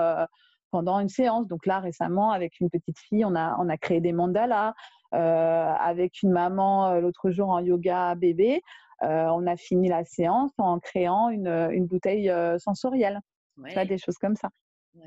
[0.71, 1.47] pendant une séance.
[1.47, 4.75] Donc là, récemment, avec une petite fille, on a, on a créé des mandalas.
[5.13, 8.63] avec une maman, l'autre jour en yoga bébé,
[9.03, 13.21] on a fini la séance en créant une, une bouteille sensorielle.
[13.57, 13.87] Ouais.
[13.87, 14.49] des choses comme ça.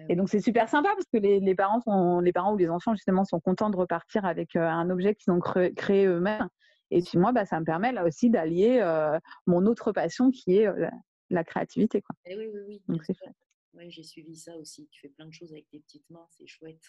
[0.07, 2.69] Et donc c'est super sympa parce que les, les, parents sont, les parents ou les
[2.69, 6.47] enfants justement sont contents de repartir avec un objet qu'ils ont créé eux-mêmes
[6.91, 8.81] et puis moi, bah, ça me permet là aussi d'allier
[9.45, 10.67] mon autre passion qui est
[11.29, 12.01] la, créativité.
[12.01, 12.15] Quoi.
[12.25, 12.81] Et eh oui, oui, oui.
[12.87, 13.35] Donc c'est chouette.
[13.73, 14.87] Oui, j'ai suivi ça aussi.
[14.91, 16.81] Tu fais plein de choses avec tes petites mains, c'est chouette.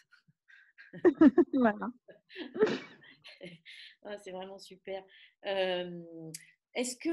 [1.52, 1.88] voilà.
[4.04, 5.04] ah, c'est vraiment super.
[5.42, 7.10] Est-ce que,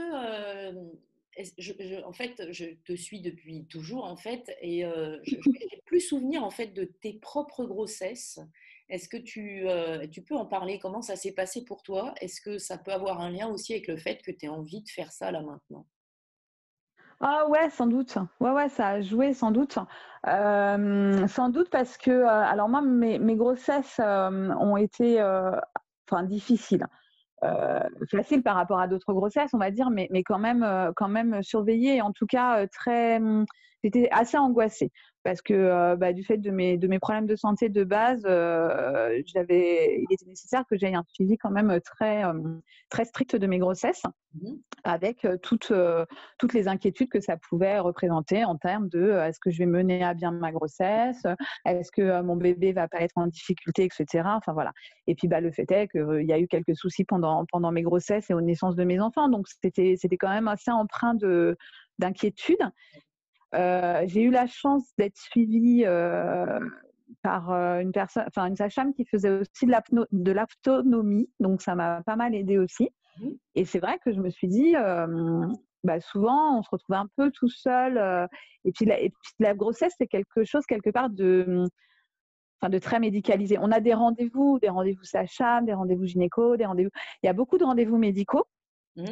[1.57, 6.43] je, en fait, je te suis depuis toujours en fait, et je n'ai plus souvenir
[6.43, 8.39] en fait de tes propres grossesses.
[8.89, 10.79] Est-ce que tu, euh, tu, peux en parler?
[10.79, 12.13] Comment ça s'est passé pour toi?
[12.21, 14.81] Est-ce que ça peut avoir un lien aussi avec le fait que tu aies envie
[14.81, 15.87] de faire ça là maintenant?
[17.19, 18.17] Ah ouais, sans doute.
[18.39, 19.79] Ouais, ouais, ça a joué sans doute.
[20.27, 26.85] Euh, sans doute parce que, euh, alors moi, mes, grossesses ont été enfin, difficiles.
[28.11, 31.41] faciles par rapport à d'autres grossesses, on va dire, mais, mais quand même, quand même
[31.41, 32.01] surveillées.
[32.01, 33.19] En tout cas, très,
[33.85, 34.91] j'étais assez angoissée.
[35.23, 38.21] parce que bah, du fait de mes, de mes problèmes de santé de base,
[39.25, 42.23] j'avais, il était nécessaire que j'aie un suivi quand même très,
[42.89, 44.53] très strict de mes grossesses, mmh
[44.87, 45.73] avec toutes,
[46.37, 50.03] toutes les inquiétudes que ça pouvait représenter en termes de est-ce que je vais mener
[50.03, 51.25] à bien ma grossesse,
[51.65, 54.23] est-ce que mon bébé va pas être en difficulté, etc.
[54.25, 54.73] Enfin voilà.
[55.07, 57.81] Et puis bah, le fait est qu'il y a eu quelques soucis pendant, pendant mes
[57.81, 61.57] grossesses et aux naissances de mes enfants, donc c'était, c'était quand même assez empreint de
[61.97, 62.59] d'inquiétude.
[63.55, 66.59] Euh, j'ai eu la chance d'être suivie euh,
[67.21, 72.01] par euh, une personne, enfin une sage-femme qui faisait aussi de l'autonomie, donc ça m'a
[72.03, 72.89] pas mal aidé aussi.
[73.19, 73.29] Mmh.
[73.55, 74.73] Et c'est vrai que je me suis dit,
[75.83, 78.29] bah souvent on se retrouve un peu tout seul.
[78.65, 81.65] et, puis la, et, puis la, grossesse, c'est quelque chose quelque part de,
[82.59, 83.57] enfin de très médicalisé.
[83.59, 86.91] On a des rendez-vous, des rendez-vous sage-femme, des rendez-vous gynéco, des rendez-vous.
[87.23, 88.45] Il y a beaucoup de rendez-vous médicaux.
[88.95, 89.05] Mmh.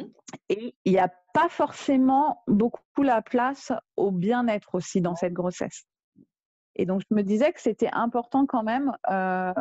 [0.48, 5.84] Et il n'y a pas forcément beaucoup la place au bien-être aussi dans cette grossesse.
[6.76, 9.52] Et donc, je me disais que c'était important quand même euh,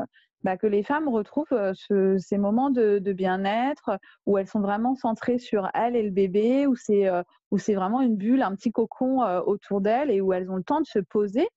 [0.43, 5.39] bah, que les femmes retrouvent euh, ces moments de, bien-être où elles sont vraiment centrées
[5.39, 7.21] sur elles et le bébé, où c'est euh,
[7.57, 10.81] c'est vraiment une bulle, un petit cocon autour d'elles et où elles ont le temps
[10.81, 11.47] de se poser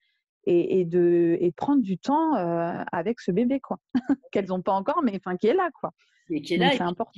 [0.46, 2.34] et, de, et prendre du temps
[2.92, 3.78] avec ce bébé, quoi.
[4.32, 5.92] Qu'elles n'ont pas encore, mais enfin qui est là, quoi
[6.30, 6.74] et qui est là,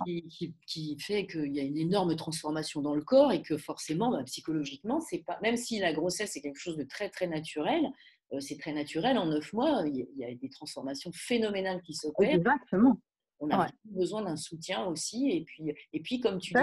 [0.07, 3.57] et qui, qui, fait qu'il y a une énorme transformation dans le corps et que
[3.57, 7.27] forcément, bah, psychologiquement, c'est pas, même si la grossesse est quelque chose de très très
[7.27, 7.91] naturel,
[8.33, 9.17] euh, c'est très naturel.
[9.17, 12.35] En neuf mois, il y, a des transformations phénoménales qui s'opèrent.
[12.35, 13.01] Exactement.
[13.41, 15.31] On a besoin d'un soutien aussi.
[15.31, 16.61] Et puis, et puis comme tu dis,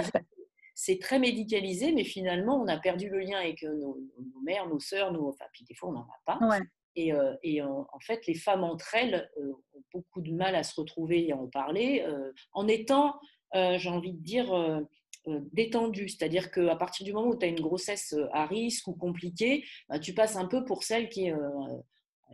[0.75, 4.79] c'est très médicalisé, mais finalement, on a perdu le lien avec nos, nos mères, nos
[4.79, 6.39] sœurs, nos, enfin, puis des fois, on n'en a pas.
[6.45, 6.59] Ouais.
[6.95, 10.63] Et, euh, et en, fait, les femmes entre elles euh, ont beaucoup de mal à
[10.63, 13.19] se retrouver et à en parler, euh, en étant,
[13.53, 14.85] j'ai envie de dire,
[15.53, 16.09] détendues.
[16.09, 19.97] C'est-à-dire qu'à partir du moment où tu as une grossesse à risque ou compliquée, bah,
[19.97, 21.33] tu passes un peu pour celle qui est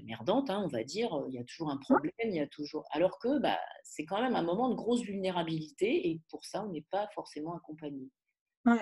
[0.03, 1.15] merdante, hein, on va dire.
[1.27, 2.85] Il y a toujours un problème, il y a toujours.
[2.89, 6.71] Alors que bah, c'est quand même un moment de grosse vulnérabilité et pour ça, on
[6.71, 8.09] n'est pas forcément accompagné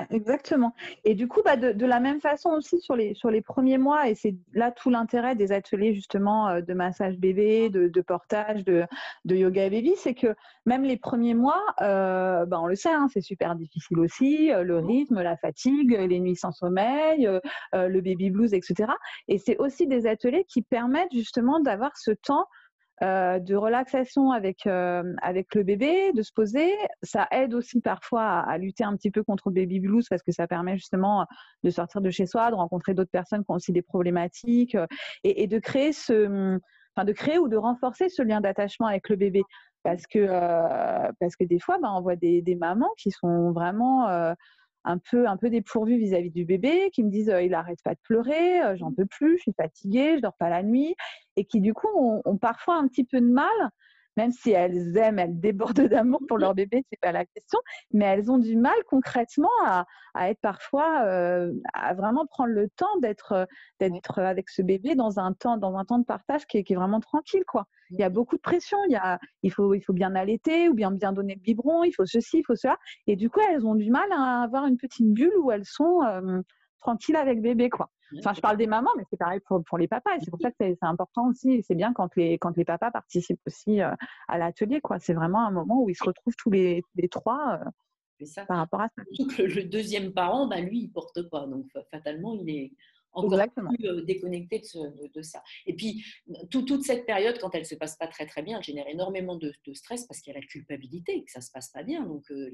[0.10, 0.74] exactement.
[1.06, 4.10] Et du coup, bah, de, la même façon aussi sur les, sur les premiers mois,
[4.10, 8.86] et c'est là tout l'intérêt des ateliers justement euh, de massage bébé, de, portage, de,
[9.26, 13.22] yoga baby, c'est que même les premiers mois, euh, bah, on le sait, hein, c'est
[13.22, 17.30] super difficile aussi, euh, le rythme, la fatigue, les nuits sans sommeil,
[17.74, 18.92] le baby blues, etc.
[19.28, 22.46] Et c'est aussi des ateliers qui permettent justement d'avoir ce temps
[23.02, 26.70] euh, de relaxation avec, euh, avec le bébé, de se poser.
[27.02, 30.34] Ça aide aussi parfois à, lutter un petit peu contre le baby blues parce que
[30.34, 31.26] ça permet justement
[31.64, 34.86] de sortir de chez soi, de rencontrer d'autres personnes qui ont aussi des problématiques euh,
[35.24, 36.60] et, de créer ce,
[36.96, 39.44] enfin de créer ou de renforcer ce lien d'attachement avec le bébé.
[39.84, 40.28] Parce que,
[41.22, 44.36] parce que des fois, ben, on voit des mamans qui sont vraiment
[44.84, 48.78] un peu, un peu vis-à-vis du bébé, qui me disent il arrête pas de pleurer,
[48.78, 50.96] j'en peux plus, je suis fatiguée, je dors pas la nuit,
[51.36, 53.48] et qui du coup ont, parfois un petit peu de mal
[54.20, 57.60] même si elles aiment, elles débordent d'amour pour leur bébé, c'est pas la question,
[57.94, 59.86] mais elles ont du mal concrètement à,
[60.30, 63.48] être parfois, euh, à vraiment prendre le temps d'être,
[63.80, 67.00] d'être avec ce bébé dans un temps, dans un temps de partage qui est, vraiment
[67.00, 67.66] tranquille, quoi.
[67.92, 70.70] Il y a beaucoup de pression, il, y a, il, faut, il faut bien allaiter
[70.70, 73.40] ou bien bien donner le biberon, il faut ceci, il faut cela, et du coup
[73.50, 76.42] elles ont du mal à avoir une petite bulle où elles sont euh,
[76.80, 77.90] tranquilles avec bébé, quoi.
[78.18, 80.16] Enfin, je parle des mamans, mais c'est pareil pour, pour, les papas.
[80.16, 81.62] Et c'est pour ça que c'est important aussi.
[81.64, 83.94] C'est bien quand les, quand les papas participent aussi euh,
[84.28, 84.82] à l'atelier.
[84.82, 84.98] quoi.
[85.00, 88.46] C'est vraiment un moment où ils se retrouvent tous les, les trois euh, ça.
[88.46, 89.04] par rapport à ça.
[89.38, 91.46] Le, deuxième parent, bah, lui, il porte pas.
[91.46, 92.72] Donc, fatalement, il est
[93.20, 93.40] encore
[93.76, 95.44] plus euh, déconnecté de, ça.
[95.66, 96.04] Et puis,
[96.50, 99.36] toute cette période, quand elle ne se passe pas très très bien, elle génère énormément
[99.36, 102.06] de, stress parce qu'il y a la culpabilité, que ça ne se passe pas bien.
[102.06, 102.50] Donc, euh,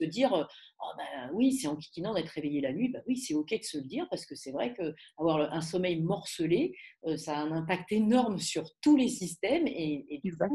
[0.00, 0.44] de dire, euh,
[0.80, 3.64] oh, ben, oui, c'est en kikinant d'être réveillé la nuit, ben, oui, c'est OK de
[3.64, 6.76] se le dire parce que c'est vrai qu'avoir un sommeil morcelé,
[7.16, 9.66] ça a un impact énorme sur tous les systèmes.
[9.66, 10.46] Et, et, bah,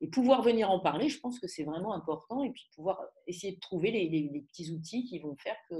[0.00, 2.42] et pouvoir venir en parler, je pense que c'est vraiment important.
[2.42, 5.74] Et puis pouvoir essayer de trouver les, petits outils qui vont faire que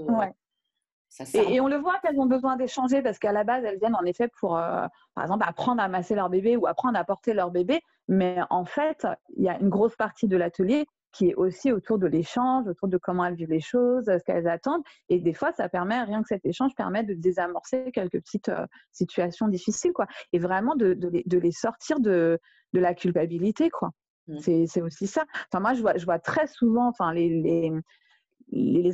[1.33, 4.05] et, on le voit qu'elles ont besoin d'échanger parce qu'à la base, elles viennent en
[4.05, 7.51] effet pour, euh, par exemple, apprendre à masser leur bébé ou apprendre à porter leur
[7.51, 7.81] bébé.
[8.07, 11.97] Mais en fait, il y a une grosse partie de l'atelier qui est aussi autour
[11.97, 14.83] de l'échange, autour de comment elles vivent les choses, ce qu'elles attendent.
[15.09, 18.65] Et des fois, ça permet, rien que cet échange permet de désamorcer quelques petites euh,
[18.91, 20.05] situations difficiles, quoi.
[20.33, 22.39] Et vraiment de, les, sortir de,
[22.73, 23.89] la culpabilité, quoi.
[24.27, 24.67] Mmh.
[24.67, 25.25] C'est aussi ça.
[25.51, 27.73] Enfin, moi, je vois, je vois très souvent, enfin, les les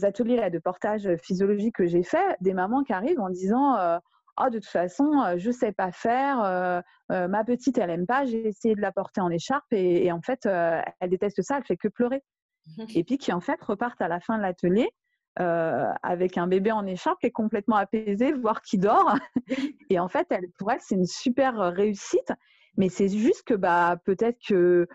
[0.03, 3.97] ateliers là, de portage physiologique que j'ai fait, des mamans qui arrivent en disant euh,
[4.39, 8.05] oh, de toute façon, euh, je ne sais pas faire, euh, ma petite, elle n'aime
[8.05, 11.65] pas, j'ai essayé de la porter en écharpe et, en fait, elle déteste ça, elle
[11.65, 12.23] fait que pleurer.
[12.95, 14.89] Et puis qui en fait repartent à la fin de l'atelier
[15.37, 19.15] avec un bébé en écharpe qui est complètement apaisé, voire qui dort.
[19.89, 22.31] Et en fait, elle, pour elle, c'est une super réussite.
[22.77, 24.87] Mais c'est juste que bah, peut-être que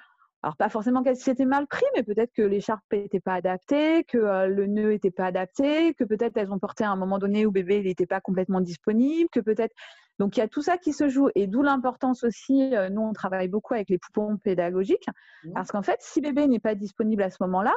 [0.43, 4.17] alors pas forcément qu'elle s'était mal pris, mais peut-être que l'écharpe n'était pas adaptée, que
[4.17, 7.45] euh, le nœud n'était pas adapté, que peut-être elles ont porté à un moment donné
[7.45, 9.75] où bébé n'était pas complètement disponible, que peut-être
[10.19, 12.75] donc il y a tout ça qui se joue et d'où l'importance aussi.
[12.75, 15.09] Euh, nous on travaille beaucoup avec les poupons pédagogiques
[15.45, 15.53] mmh.
[15.53, 17.75] parce qu'en fait si bébé n'est pas disponible à ce moment-là,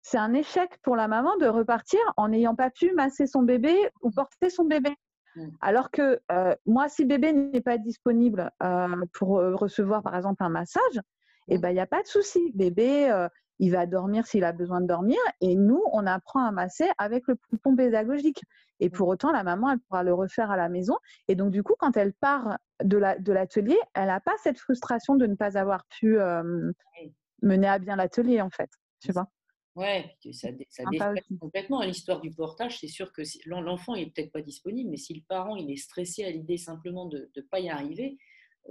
[0.00, 3.74] c'est un échec pour la maman de repartir en n'ayant pas pu masser son bébé
[4.00, 4.94] ou porter son bébé.
[5.36, 5.48] Mmh.
[5.60, 8.50] Alors que euh, moi, si bébé n'est pas disponible
[9.12, 11.00] pour recevoir par exemple un massage,
[11.48, 12.52] et eh ben il n'y a pas de souci.
[12.54, 13.28] Bébé, euh,
[13.58, 15.18] il va dormir s'il a besoin de dormir.
[15.40, 18.42] Et nous, on apprend à masser avec le poupon pédagogique.
[18.80, 20.96] Et pour autant, la maman, elle pourra le refaire à la maison.
[21.28, 25.14] Et donc, du coup, quand elle part de l'atelier, la, elle n'a pas cette frustration
[25.14, 26.72] de ne pas avoir pu euh,
[27.42, 28.70] mener à bien l'atelier, en fait.
[29.00, 29.28] Tu vois?
[29.74, 30.82] Ouais, ça, ça
[31.40, 32.78] complètement l'histoire du portage.
[32.78, 36.24] C'est sûr que l'enfant n'est peut-être pas disponible, mais si le parent il est stressé
[36.24, 38.18] à l'idée simplement de ne pas y arriver,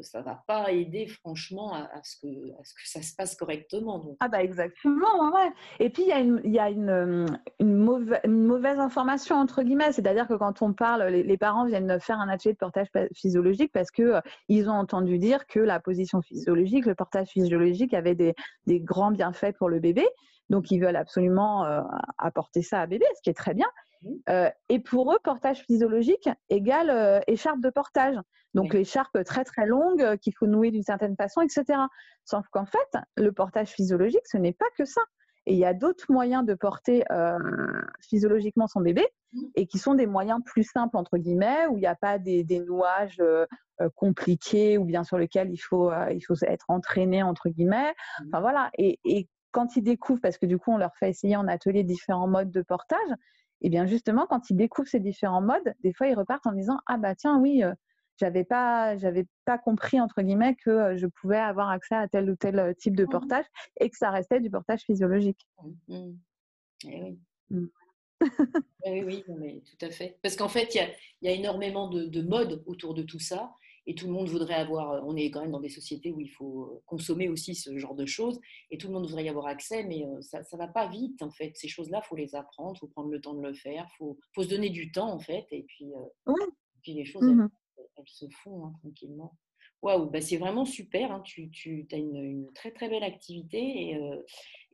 [0.01, 3.99] ça va pas aider franchement à, ce que, à ce que ça se passe correctement.
[3.99, 4.17] Donc.
[4.19, 5.51] Ah bah exactement, ouais.
[5.79, 7.25] Et puis il y a, une, y a une, euh,
[7.59, 11.99] une, mauvaise, une, mauvaise, information entre guillemets, c'est-à-dire que quand on parle, les, parents viennent
[11.99, 15.79] faire un atelier de portage physiologique parce que euh, ils ont entendu dire que la
[15.79, 18.33] position physiologique, le portage physiologique avait des,
[18.67, 20.07] des grands bienfaits pour le bébé.
[20.49, 21.81] Donc ils veulent absolument euh,
[22.17, 23.67] apporter ça à bébé, ce qui est très bien.
[24.29, 28.15] Euh, et pour eux, portage physiologique égale écharpe de portage.
[28.53, 31.79] Donc l'écharpe très très longue euh, qu'il faut nouer d'une certaine façon, etc.
[32.25, 35.01] Sauf qu'en fait, le portage physiologique, ce n'est pas que ça.
[35.47, 37.03] Et il y a d'autres moyens de porter
[37.99, 39.39] physiologiquement son bébé mmh.
[39.55, 42.45] et qui sont des moyens plus simples, entre guillemets, où il n'y a pas des,
[42.67, 43.23] nouages
[43.95, 47.89] compliqués ou bien sur lesquels il faut, il faut être entraîné, entre guillemets.
[47.89, 48.25] Mmh.
[48.27, 48.69] Enfin voilà.
[48.77, 51.83] Et, et quand ils découvrent, parce que du coup, on leur fait essayer en atelier
[51.83, 52.99] différents modes de portage,
[53.61, 56.79] et bien justement, quand ils découvrent ces différents modes, des fois ils repartent en disant
[56.87, 57.73] ah bah tiens oui, euh,
[58.17, 62.35] j'avais pas j'avais pas compris entre guillemets que je pouvais avoir accès à tel ou
[62.35, 63.45] tel type de mmh portage
[63.79, 65.47] et que ça restait du portage physiologique.
[65.87, 66.17] Mmh, mmh.
[66.85, 67.19] Eh oui.
[68.85, 70.19] Eh oui, oui, tout à fait.
[70.21, 70.87] Parce qu'en fait, il
[71.23, 73.51] y, a, énormément de modes autour de tout ça
[73.87, 76.29] et tout le monde voudrait avoir, on est quand même dans des sociétés où il
[76.29, 78.39] faut consommer aussi ce genre de choses,
[78.69, 81.31] et tout le monde voudrait y avoir accès, mais ça ne va pas vite en
[81.31, 81.51] fait.
[81.55, 83.97] Ces choses-là, il faut les apprendre, il faut prendre le temps de le faire, il
[83.97, 85.91] faut, faut, se donner du temps en fait, et puis,
[86.81, 87.49] puis les choses, mmh
[88.05, 89.37] se font hein, tranquillement.
[89.81, 91.21] Waouh, bah c'est vraiment super, hein.
[91.21, 93.99] tu, tu as une, très très belle activité et,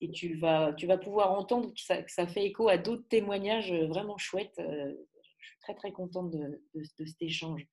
[0.01, 3.07] et tu, vas, tu vas pouvoir entendre que ça, que ça fait écho à d'autres
[3.07, 4.59] témoignages vraiment chouettes.
[4.59, 7.65] je suis très très contente de, de cet échange.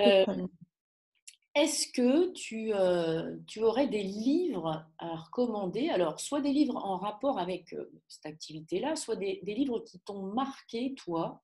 [0.00, 0.24] Euh,
[1.54, 5.88] est-ce que tu, euh, tu, aurais des livres à recommander?
[5.88, 10.22] Alors, soit des livres en rapport avec euh, cette activité-là, soit des, livres qui t'ont
[10.22, 11.42] marqué, toi,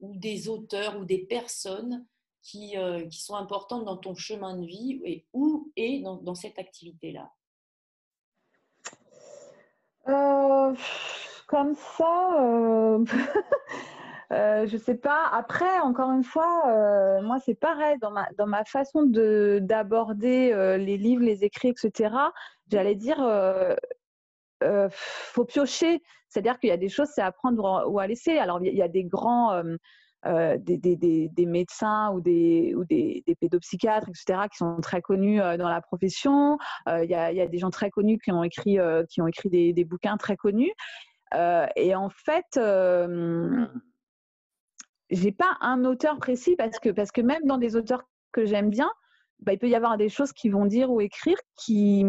[0.00, 2.06] ou des auteurs ou des personnes
[2.44, 2.74] qui,
[3.10, 7.30] qui, sont importantes dans ton chemin de vie et où et dans, cette activité-là?
[11.46, 12.98] Comme ça,
[14.32, 15.28] Euh, je sais pas.
[15.32, 17.98] Après, encore une fois, euh, moi, c'est pareil.
[18.00, 22.14] Dans ma, façon d'aborder euh, les livres, les écrits, etc.,
[22.68, 23.18] j'allais dire,
[24.90, 26.02] faut piocher.
[26.28, 28.38] C'est-à-dire qu'il y a des choses, c'est à prendre ou à laisser.
[28.38, 29.62] Alors, il y a des grands.
[30.24, 30.96] Des, des,
[31.28, 36.56] des, médecins ou des, ou des, pédopsychiatres, etc., qui sont très connus dans la profession.
[36.86, 38.78] Il y, a, y, a, des gens très connus qui ont écrit,
[39.10, 40.72] qui ont écrit des, bouquins très connus.
[41.76, 42.58] et en fait,
[45.10, 48.70] j'ai pas un auteur précis parce que, parce que même dans des auteurs que j'aime
[48.70, 48.90] bien,
[49.40, 52.04] bah, il peut y avoir des choses qui vont dire ou écrire qui,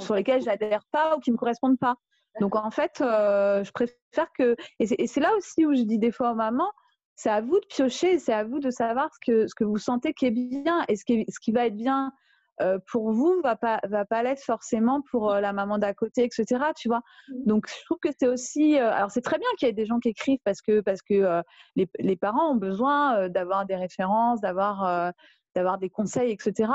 [0.00, 1.96] sur lesquelles j'adhère pas ou qui me correspondent pas.
[2.40, 6.10] Donc en fait, euh, je préfère que et c'est là aussi où je dis des
[6.10, 6.72] fois aux mamans,
[7.16, 9.78] c'est à vous de piocher, c'est à vous de savoir ce que ce que vous
[9.78, 12.12] sentez qui est bien et ce qui, ce qui va être bien
[12.60, 16.24] euh, pour vous va pas va pas l'être forcément pour euh, la maman d'à côté,
[16.24, 16.72] etc.
[16.76, 17.00] Tu vois.
[17.28, 17.46] Mmh.
[17.46, 19.86] Donc je trouve que c'est aussi, euh, alors c'est très bien qu'il y ait des
[19.86, 21.42] gens qui écrivent parce que parce que
[21.74, 25.12] les, les, parents ont besoin d'avoir des références, d'avoir
[25.56, 26.70] d'avoir des conseils, etc.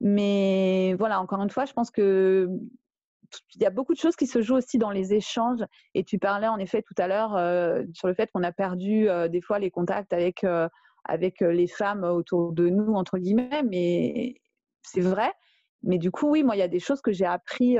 [0.00, 2.48] Mais voilà, encore une fois, je pense que
[3.54, 5.64] il y a beaucoup de choses qui se jouent aussi dans les échanges.
[5.94, 7.30] Et tu parlais en effet tout à l'heure
[7.94, 10.44] sur le fait qu'on a perdu des fois les contacts avec
[11.04, 14.34] avec les femmes autour de nous entre guillemets, mais
[14.82, 15.32] c'est vrai.
[15.82, 17.78] Mais du coup, oui, moi, il y a des choses que j'ai appris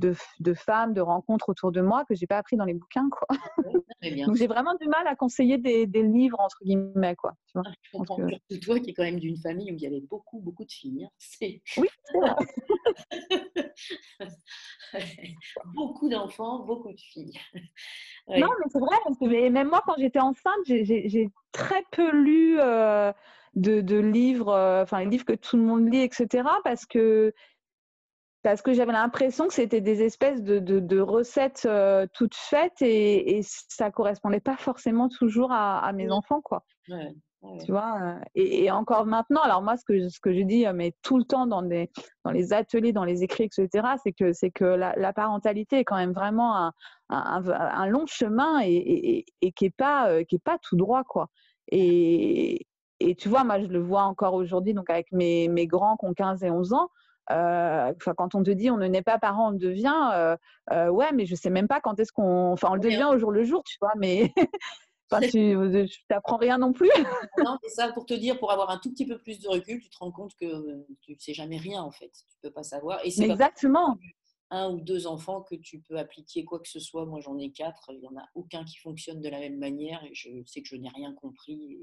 [0.00, 3.08] de, de, femmes, de rencontres autour de moi que j'ai pas appris dans les bouquins,
[3.10, 3.28] quoi.
[4.26, 7.34] Donc j'ai vraiment du mal à conseiller des, des livres entre guillemets, quoi.
[7.46, 8.16] Tu vois, ah, je comprends.
[8.62, 11.04] toi qui es quand même d'une famille où il y avait beaucoup, beaucoup de filles.
[11.04, 11.10] Hein.
[11.76, 11.88] Oui,
[15.74, 17.38] beaucoup d'enfants, beaucoup de filles.
[18.28, 22.58] Non, mais c'est vrai, parce que même moi, quand j'étais enceinte, j'ai très peu lu
[23.54, 26.44] de, livres, enfin, les livres que tout le monde lit, etc.
[26.64, 27.32] Parce que
[28.42, 31.68] parce que j'avais l'impression que c'était des espèces de, de, recettes
[32.14, 36.64] toutes faites et, et, ça correspondait pas forcément toujours à, mes enfants, quoi.
[37.64, 41.16] Tu vois, et, encore maintenant, alors moi, ce que, ce que je dis, mais tout
[41.16, 41.90] le temps dans, des,
[42.24, 43.68] dans les ateliers, dans les écrits, etc.,
[44.02, 46.72] c'est que, c'est que la, parentalité est quand même vraiment un,
[47.08, 51.28] un, un long chemin et, et, qui n'est pas, qui est pas tout droit, quoi.
[51.72, 52.66] Et,
[53.00, 56.06] et tu vois, moi, je le vois encore aujourd'hui, donc avec mes, mes grands qui
[56.06, 56.90] ont 15 et 11 ans,
[57.30, 60.36] euh, quand on te dit on ne naît pas parent, on le devient, euh,
[60.72, 62.52] euh, ouais, mais je sais même pas quand est-ce qu'on.
[62.52, 64.32] Enfin, on le devient au jour le jour, tu vois, mais.
[65.12, 65.56] Enfin, tu
[66.08, 66.88] n'apprends rien non plus.
[67.44, 69.80] non, c'est ça pour te dire, pour avoir un tout petit peu plus de recul,
[69.80, 70.46] tu te rends compte que
[71.00, 72.12] tu ne sais jamais rien en fait.
[72.12, 73.00] Tu ne peux pas savoir.
[73.02, 73.98] Et Exactement
[74.50, 77.06] un ou deux enfants que tu peux appliquer quoi que ce soit.
[77.06, 77.90] Moi, j'en ai quatre.
[77.92, 80.68] Il n'y en a aucun qui fonctionne de la même manière et je sais que
[80.68, 81.78] je n'ai rien compris.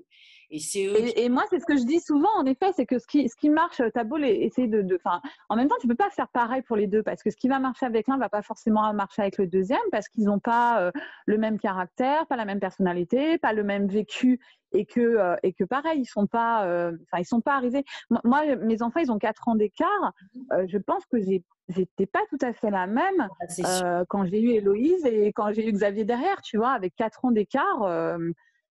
[0.49, 1.17] Et, c'est eux.
[1.17, 3.35] Et, moi, c'est ce que je dis souvent, en effet, c'est que ce qui, ce
[3.35, 4.81] qui marche, t'as beau essayer de.
[4.81, 4.99] de
[5.49, 7.37] en même temps, tu ne peux pas faire pareil pour les deux parce que ce
[7.37, 10.25] qui va marcher avec l'un ne va pas forcément marcher avec le deuxième parce qu'ils
[10.25, 10.91] n'ont pas euh,
[11.25, 14.39] le même caractère, pas la même personnalité, pas le même vécu
[14.71, 17.85] et que euh, et que pareil ils sont pas euh, enfin ils sont pas arrivés
[18.23, 20.13] moi, mes enfants ils ont quatre ans d'écart
[20.67, 23.27] je pense que j'ai j'étais pas tout à fait la même
[23.63, 26.95] ah, euh, quand j'ai eu Héloïse et quand j'ai eu Xavier derrière, tu vois, avec
[26.95, 28.17] quatre ans d'écart, euh,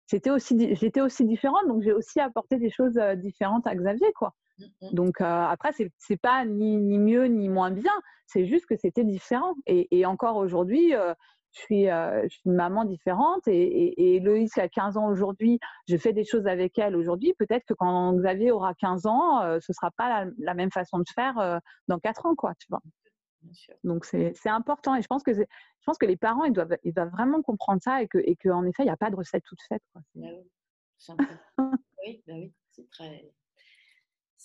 [0.05, 4.11] c'était aussi, j'étais aussi différente, donc j'ai aussi apporté des choses euh, différentes à Xavier,
[4.13, 4.33] quoi.
[4.59, 4.93] Mmh, mmh.
[4.93, 7.91] Donc après, c'est, pas ni, ni, mieux ni moins bien,
[8.27, 9.55] c'est juste que c'était différent.
[9.65, 10.93] Et, et encore aujourd'hui,
[11.53, 15.97] je suis, je, suis, une maman différente et, et, qui a 15 ans aujourd'hui, je
[15.97, 17.33] fais des choses avec elle aujourd'hui.
[17.37, 21.05] Peut-être que quand Xavier aura 15 ans, ce ne sera pas la, même façon de
[21.13, 22.81] faire dans 4 ans, quoi, tu vois.
[23.83, 25.43] Donc c'est important et je pense que je
[25.85, 28.83] pense que les parents ils doivent ils doivent vraiment comprendre ça et que et effet
[28.83, 29.83] il n'y a pas de recette toute faite.
[29.91, 30.01] Quoi.
[30.15, 30.27] Bah
[32.07, 33.31] oui, bah oui, c'est très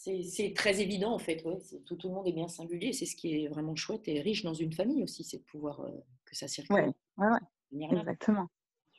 [0.00, 1.42] c'est très évident en fait.
[1.44, 1.58] Ouais.
[1.86, 2.92] Tout, tout, le monde est bien singulier.
[2.92, 5.80] C'est ce qui est vraiment chouette et riche dans une famille aussi, c'est de pouvoir
[6.24, 6.92] que ça circule.
[7.18, 8.48] Oui, exactement.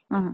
[0.09, 0.31] Mmh.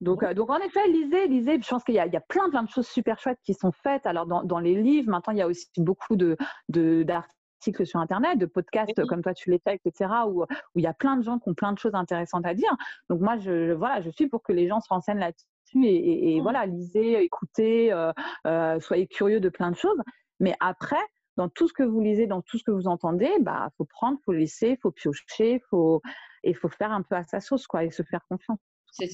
[0.00, 1.60] Donc, euh, donc, en effet, lisez, lisez.
[1.60, 4.06] Je pense qu'il y, y, a plein, plein de choses super chouettes qui sont faites.
[4.06, 6.36] Alors, dans, dans les livres, maintenant, il y a aussi beaucoup de,
[6.68, 10.46] d'articles sur Internet, de podcasts comme toi tu les fais, etc., où, où
[10.78, 12.74] il y a plein de gens qui ont plein de choses intéressantes à dire.
[13.08, 16.40] Donc, moi, je, voilà, je suis pour que les gens se renseignent là-dessus et, et,
[16.40, 18.12] voilà, lisez, écoutez, euh,
[18.46, 19.98] euh, soyez curieux de plein de choses.
[20.40, 21.02] Mais après,
[21.36, 24.18] dans tout ce que vous lisez, dans tout ce que vous entendez, bah, faut prendre,
[24.24, 26.00] faut laisser, faut piocher, faut
[26.42, 28.58] et faut faire un peu à sa sauce, quoi, et se faire confiance.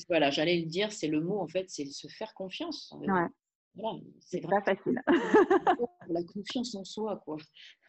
[0.08, 2.94] Voilà, j'allais le dire, c'est le mot en fait, c'est se faire confiance.
[3.00, 3.26] Ouais.
[3.74, 5.00] Voilà, c'est pas facile.
[6.08, 7.36] la confiance en soi, quoi.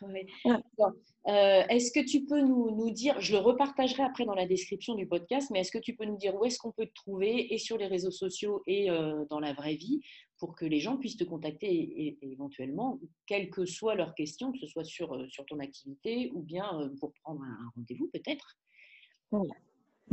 [0.03, 4.95] Euh, est-ce que tu peux nous, nous, dire, je le repartagerai après dans la description
[4.95, 7.53] du podcast, mais est-ce que tu peux nous dire où est-ce qu'on peut te trouver
[7.53, 10.01] et sur les réseaux sociaux et euh, dans la vraie vie
[10.37, 14.59] pour que les gens puissent te contacter et, éventuellement, quelles que soient leurs questions, que
[14.59, 18.57] ce soit sur, euh, sur ton activité ou bien pour prendre un, rendez-vous peut-être?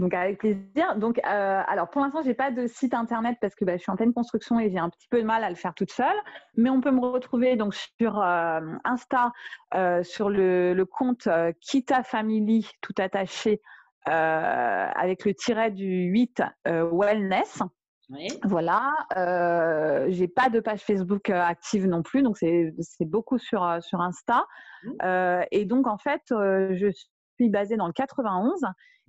[0.01, 0.97] Donc avec plaisir.
[0.97, 3.93] Donc euh, alors pour l'instant j'ai pas de site internet parce que bah, je suis
[3.93, 6.17] en pleine construction et j'ai un petit peu de mal à le faire toute seule.
[6.57, 9.33] Mais on peut me retrouver donc sur euh, Insta
[9.75, 11.29] euh, sur le, compte
[11.61, 13.61] Kita Family tout attaché
[14.07, 17.63] avec le tiret du 8 Wellness.
[18.43, 18.93] Voilà.
[20.09, 22.73] j'ai pas de page Facebook active non plus, donc c'est
[23.03, 24.47] beaucoup sur sur Insta.
[24.83, 25.45] Mmh.
[25.51, 28.65] et donc en fait je suis basée dans le 91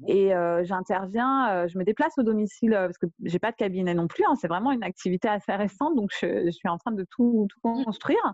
[0.07, 3.55] et euh, j'interviens, euh, je me déplace au domicile euh, parce que j'ai pas de
[3.55, 4.23] cabinet non plus.
[4.25, 7.59] Hein, c'est vraiment une activité assez récente, donc je, suis en train de tout, tout
[7.61, 8.33] construire.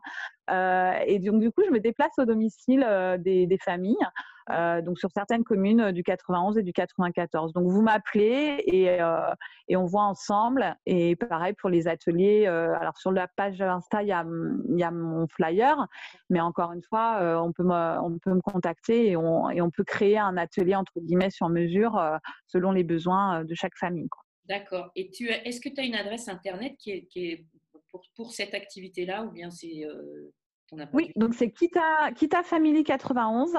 [0.49, 2.85] et donc du coup, je me déplace au domicile
[3.19, 3.97] des, des, familles
[4.49, 7.53] euh, donc sur certaines communes euh, du 91 et du 94.
[7.53, 9.33] Donc vous m'appelez et, euh,
[9.67, 10.75] et, on voit ensemble.
[10.85, 12.47] Et pareil pour les ateliers.
[12.47, 14.25] alors sur la page Insta, il y a,
[14.69, 15.87] y a, mon flyer,
[16.29, 19.69] mais encore une fois, on, peut me, on peut me contacter et on, et on
[19.69, 22.01] peut créer un atelier entre guillemets sur mesure
[22.47, 24.07] selon les besoins de chaque famille.
[24.45, 24.91] D'accord.
[24.95, 27.45] Et tu est-ce que tu as une adresse internet qui est, qui est
[27.91, 29.85] pour, pour, cette activité-là ou bien c'est
[30.93, 33.57] Oui, donc c'est Kita, Kita Family 91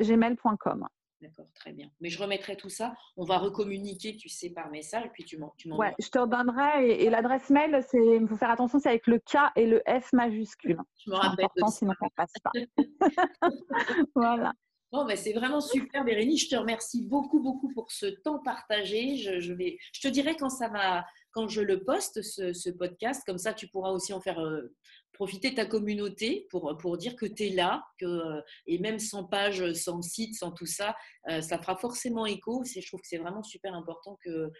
[0.00, 0.88] gmail.com.
[1.20, 1.88] D'accord, très bien.
[2.00, 2.94] Mais je remettrai tout ça.
[3.16, 5.54] On va recommuniquer, tu sais, par message, puis tu m'en.
[5.76, 7.02] Ouais, je te redonnerai.
[7.02, 10.12] Et, l'adresse mail, c'est, il faut faire attention, c'est avec le K et le F
[10.12, 10.78] majuscule.
[11.04, 11.46] Je me rappelle.
[11.46, 12.50] Important, sinon ça passe pas.
[14.14, 14.52] voilà.
[14.94, 16.44] Bon, ben c'est vraiment super, Bérénice.
[16.44, 19.16] Je te remercie beaucoup, beaucoup pour ce temps partagé.
[19.16, 23.24] Je, je te dirai quand ça va, quand je le poste, ce, podcast.
[23.26, 24.72] Comme ça, tu pourras aussi en faire euh,
[25.12, 29.72] profiter ta communauté pour, pour dire que tu es là, que, et même sans page,
[29.72, 30.94] sans site, sans tout ça,
[31.26, 32.62] ça fera forcément écho.
[32.64, 34.52] Je trouve que c'est vraiment super important que,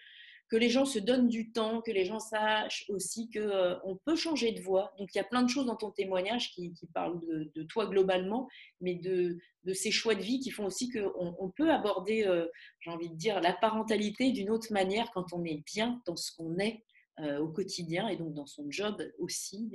[0.48, 3.96] que les gens se donnent du temps, que les gens sachent aussi qu'on euh, on
[3.96, 4.94] peut changer de voix.
[4.98, 8.48] Donc il y a plein de choses dans ton témoignage qui, parlent de, toi globalement,
[8.80, 12.46] mais de, de, ces choix de vie qui font aussi qu'on on peut aborder, euh,
[12.80, 16.30] j'ai envie de dire, la parentalité d'une autre manière quand on est bien dans ce
[16.36, 16.84] qu'on est
[17.20, 19.72] euh, au quotidien et donc dans son job aussi.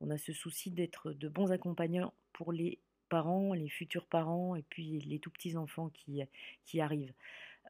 [0.00, 2.78] on a ce souci d'être de bons accompagnants pour les
[3.08, 6.22] parents, les futurs parents et puis les tout petits enfants qui,
[6.64, 7.14] qui arrivent.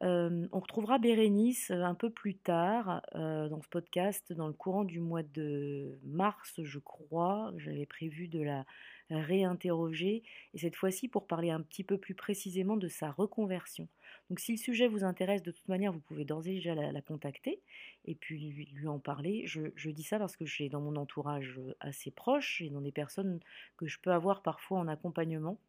[0.01, 4.83] On retrouvera Bérénice euh, un peu plus tard euh, dans ce podcast, dans le courant
[4.83, 7.53] du mois de mars, je crois.
[7.57, 8.65] J'avais prévu de la
[9.09, 13.87] réinterroger, et cette fois-ci pour parler un petit peu plus précisément de sa reconversion.
[14.29, 17.01] Donc si le sujet vous intéresse, de toute manière, vous pouvez d'ores et déjà la,
[17.01, 17.61] contacter
[18.05, 19.43] et puis lui, en parler.
[19.45, 23.39] Je, dis ça parce que j'ai dans mon entourage assez proche et dans des personnes
[23.77, 25.59] que je peux avoir parfois en accompagnement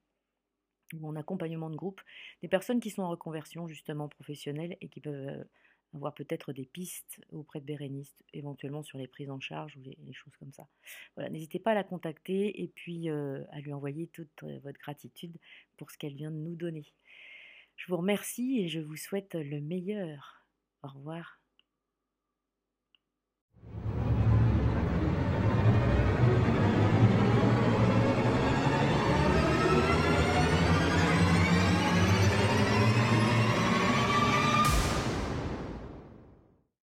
[0.94, 2.00] ou en accompagnement de groupe,
[2.42, 5.44] des personnes qui sont en reconversion justement professionnelle et qui peuvent
[5.96, 10.12] avoir peut-être des pistes auprès de Bérénice, éventuellement sur les prises en charge ou les,
[10.12, 10.66] choses comme ça.
[11.14, 14.78] Voilà, n'hésitez pas à la contacter et puis euh, à lui envoyer toute euh, votre
[14.78, 15.36] gratitude
[15.76, 16.92] pour ce qu'elle vient de nous donner.
[17.76, 20.46] Je vous remercie et je vous souhaite le meilleur.
[20.82, 21.40] Au revoir.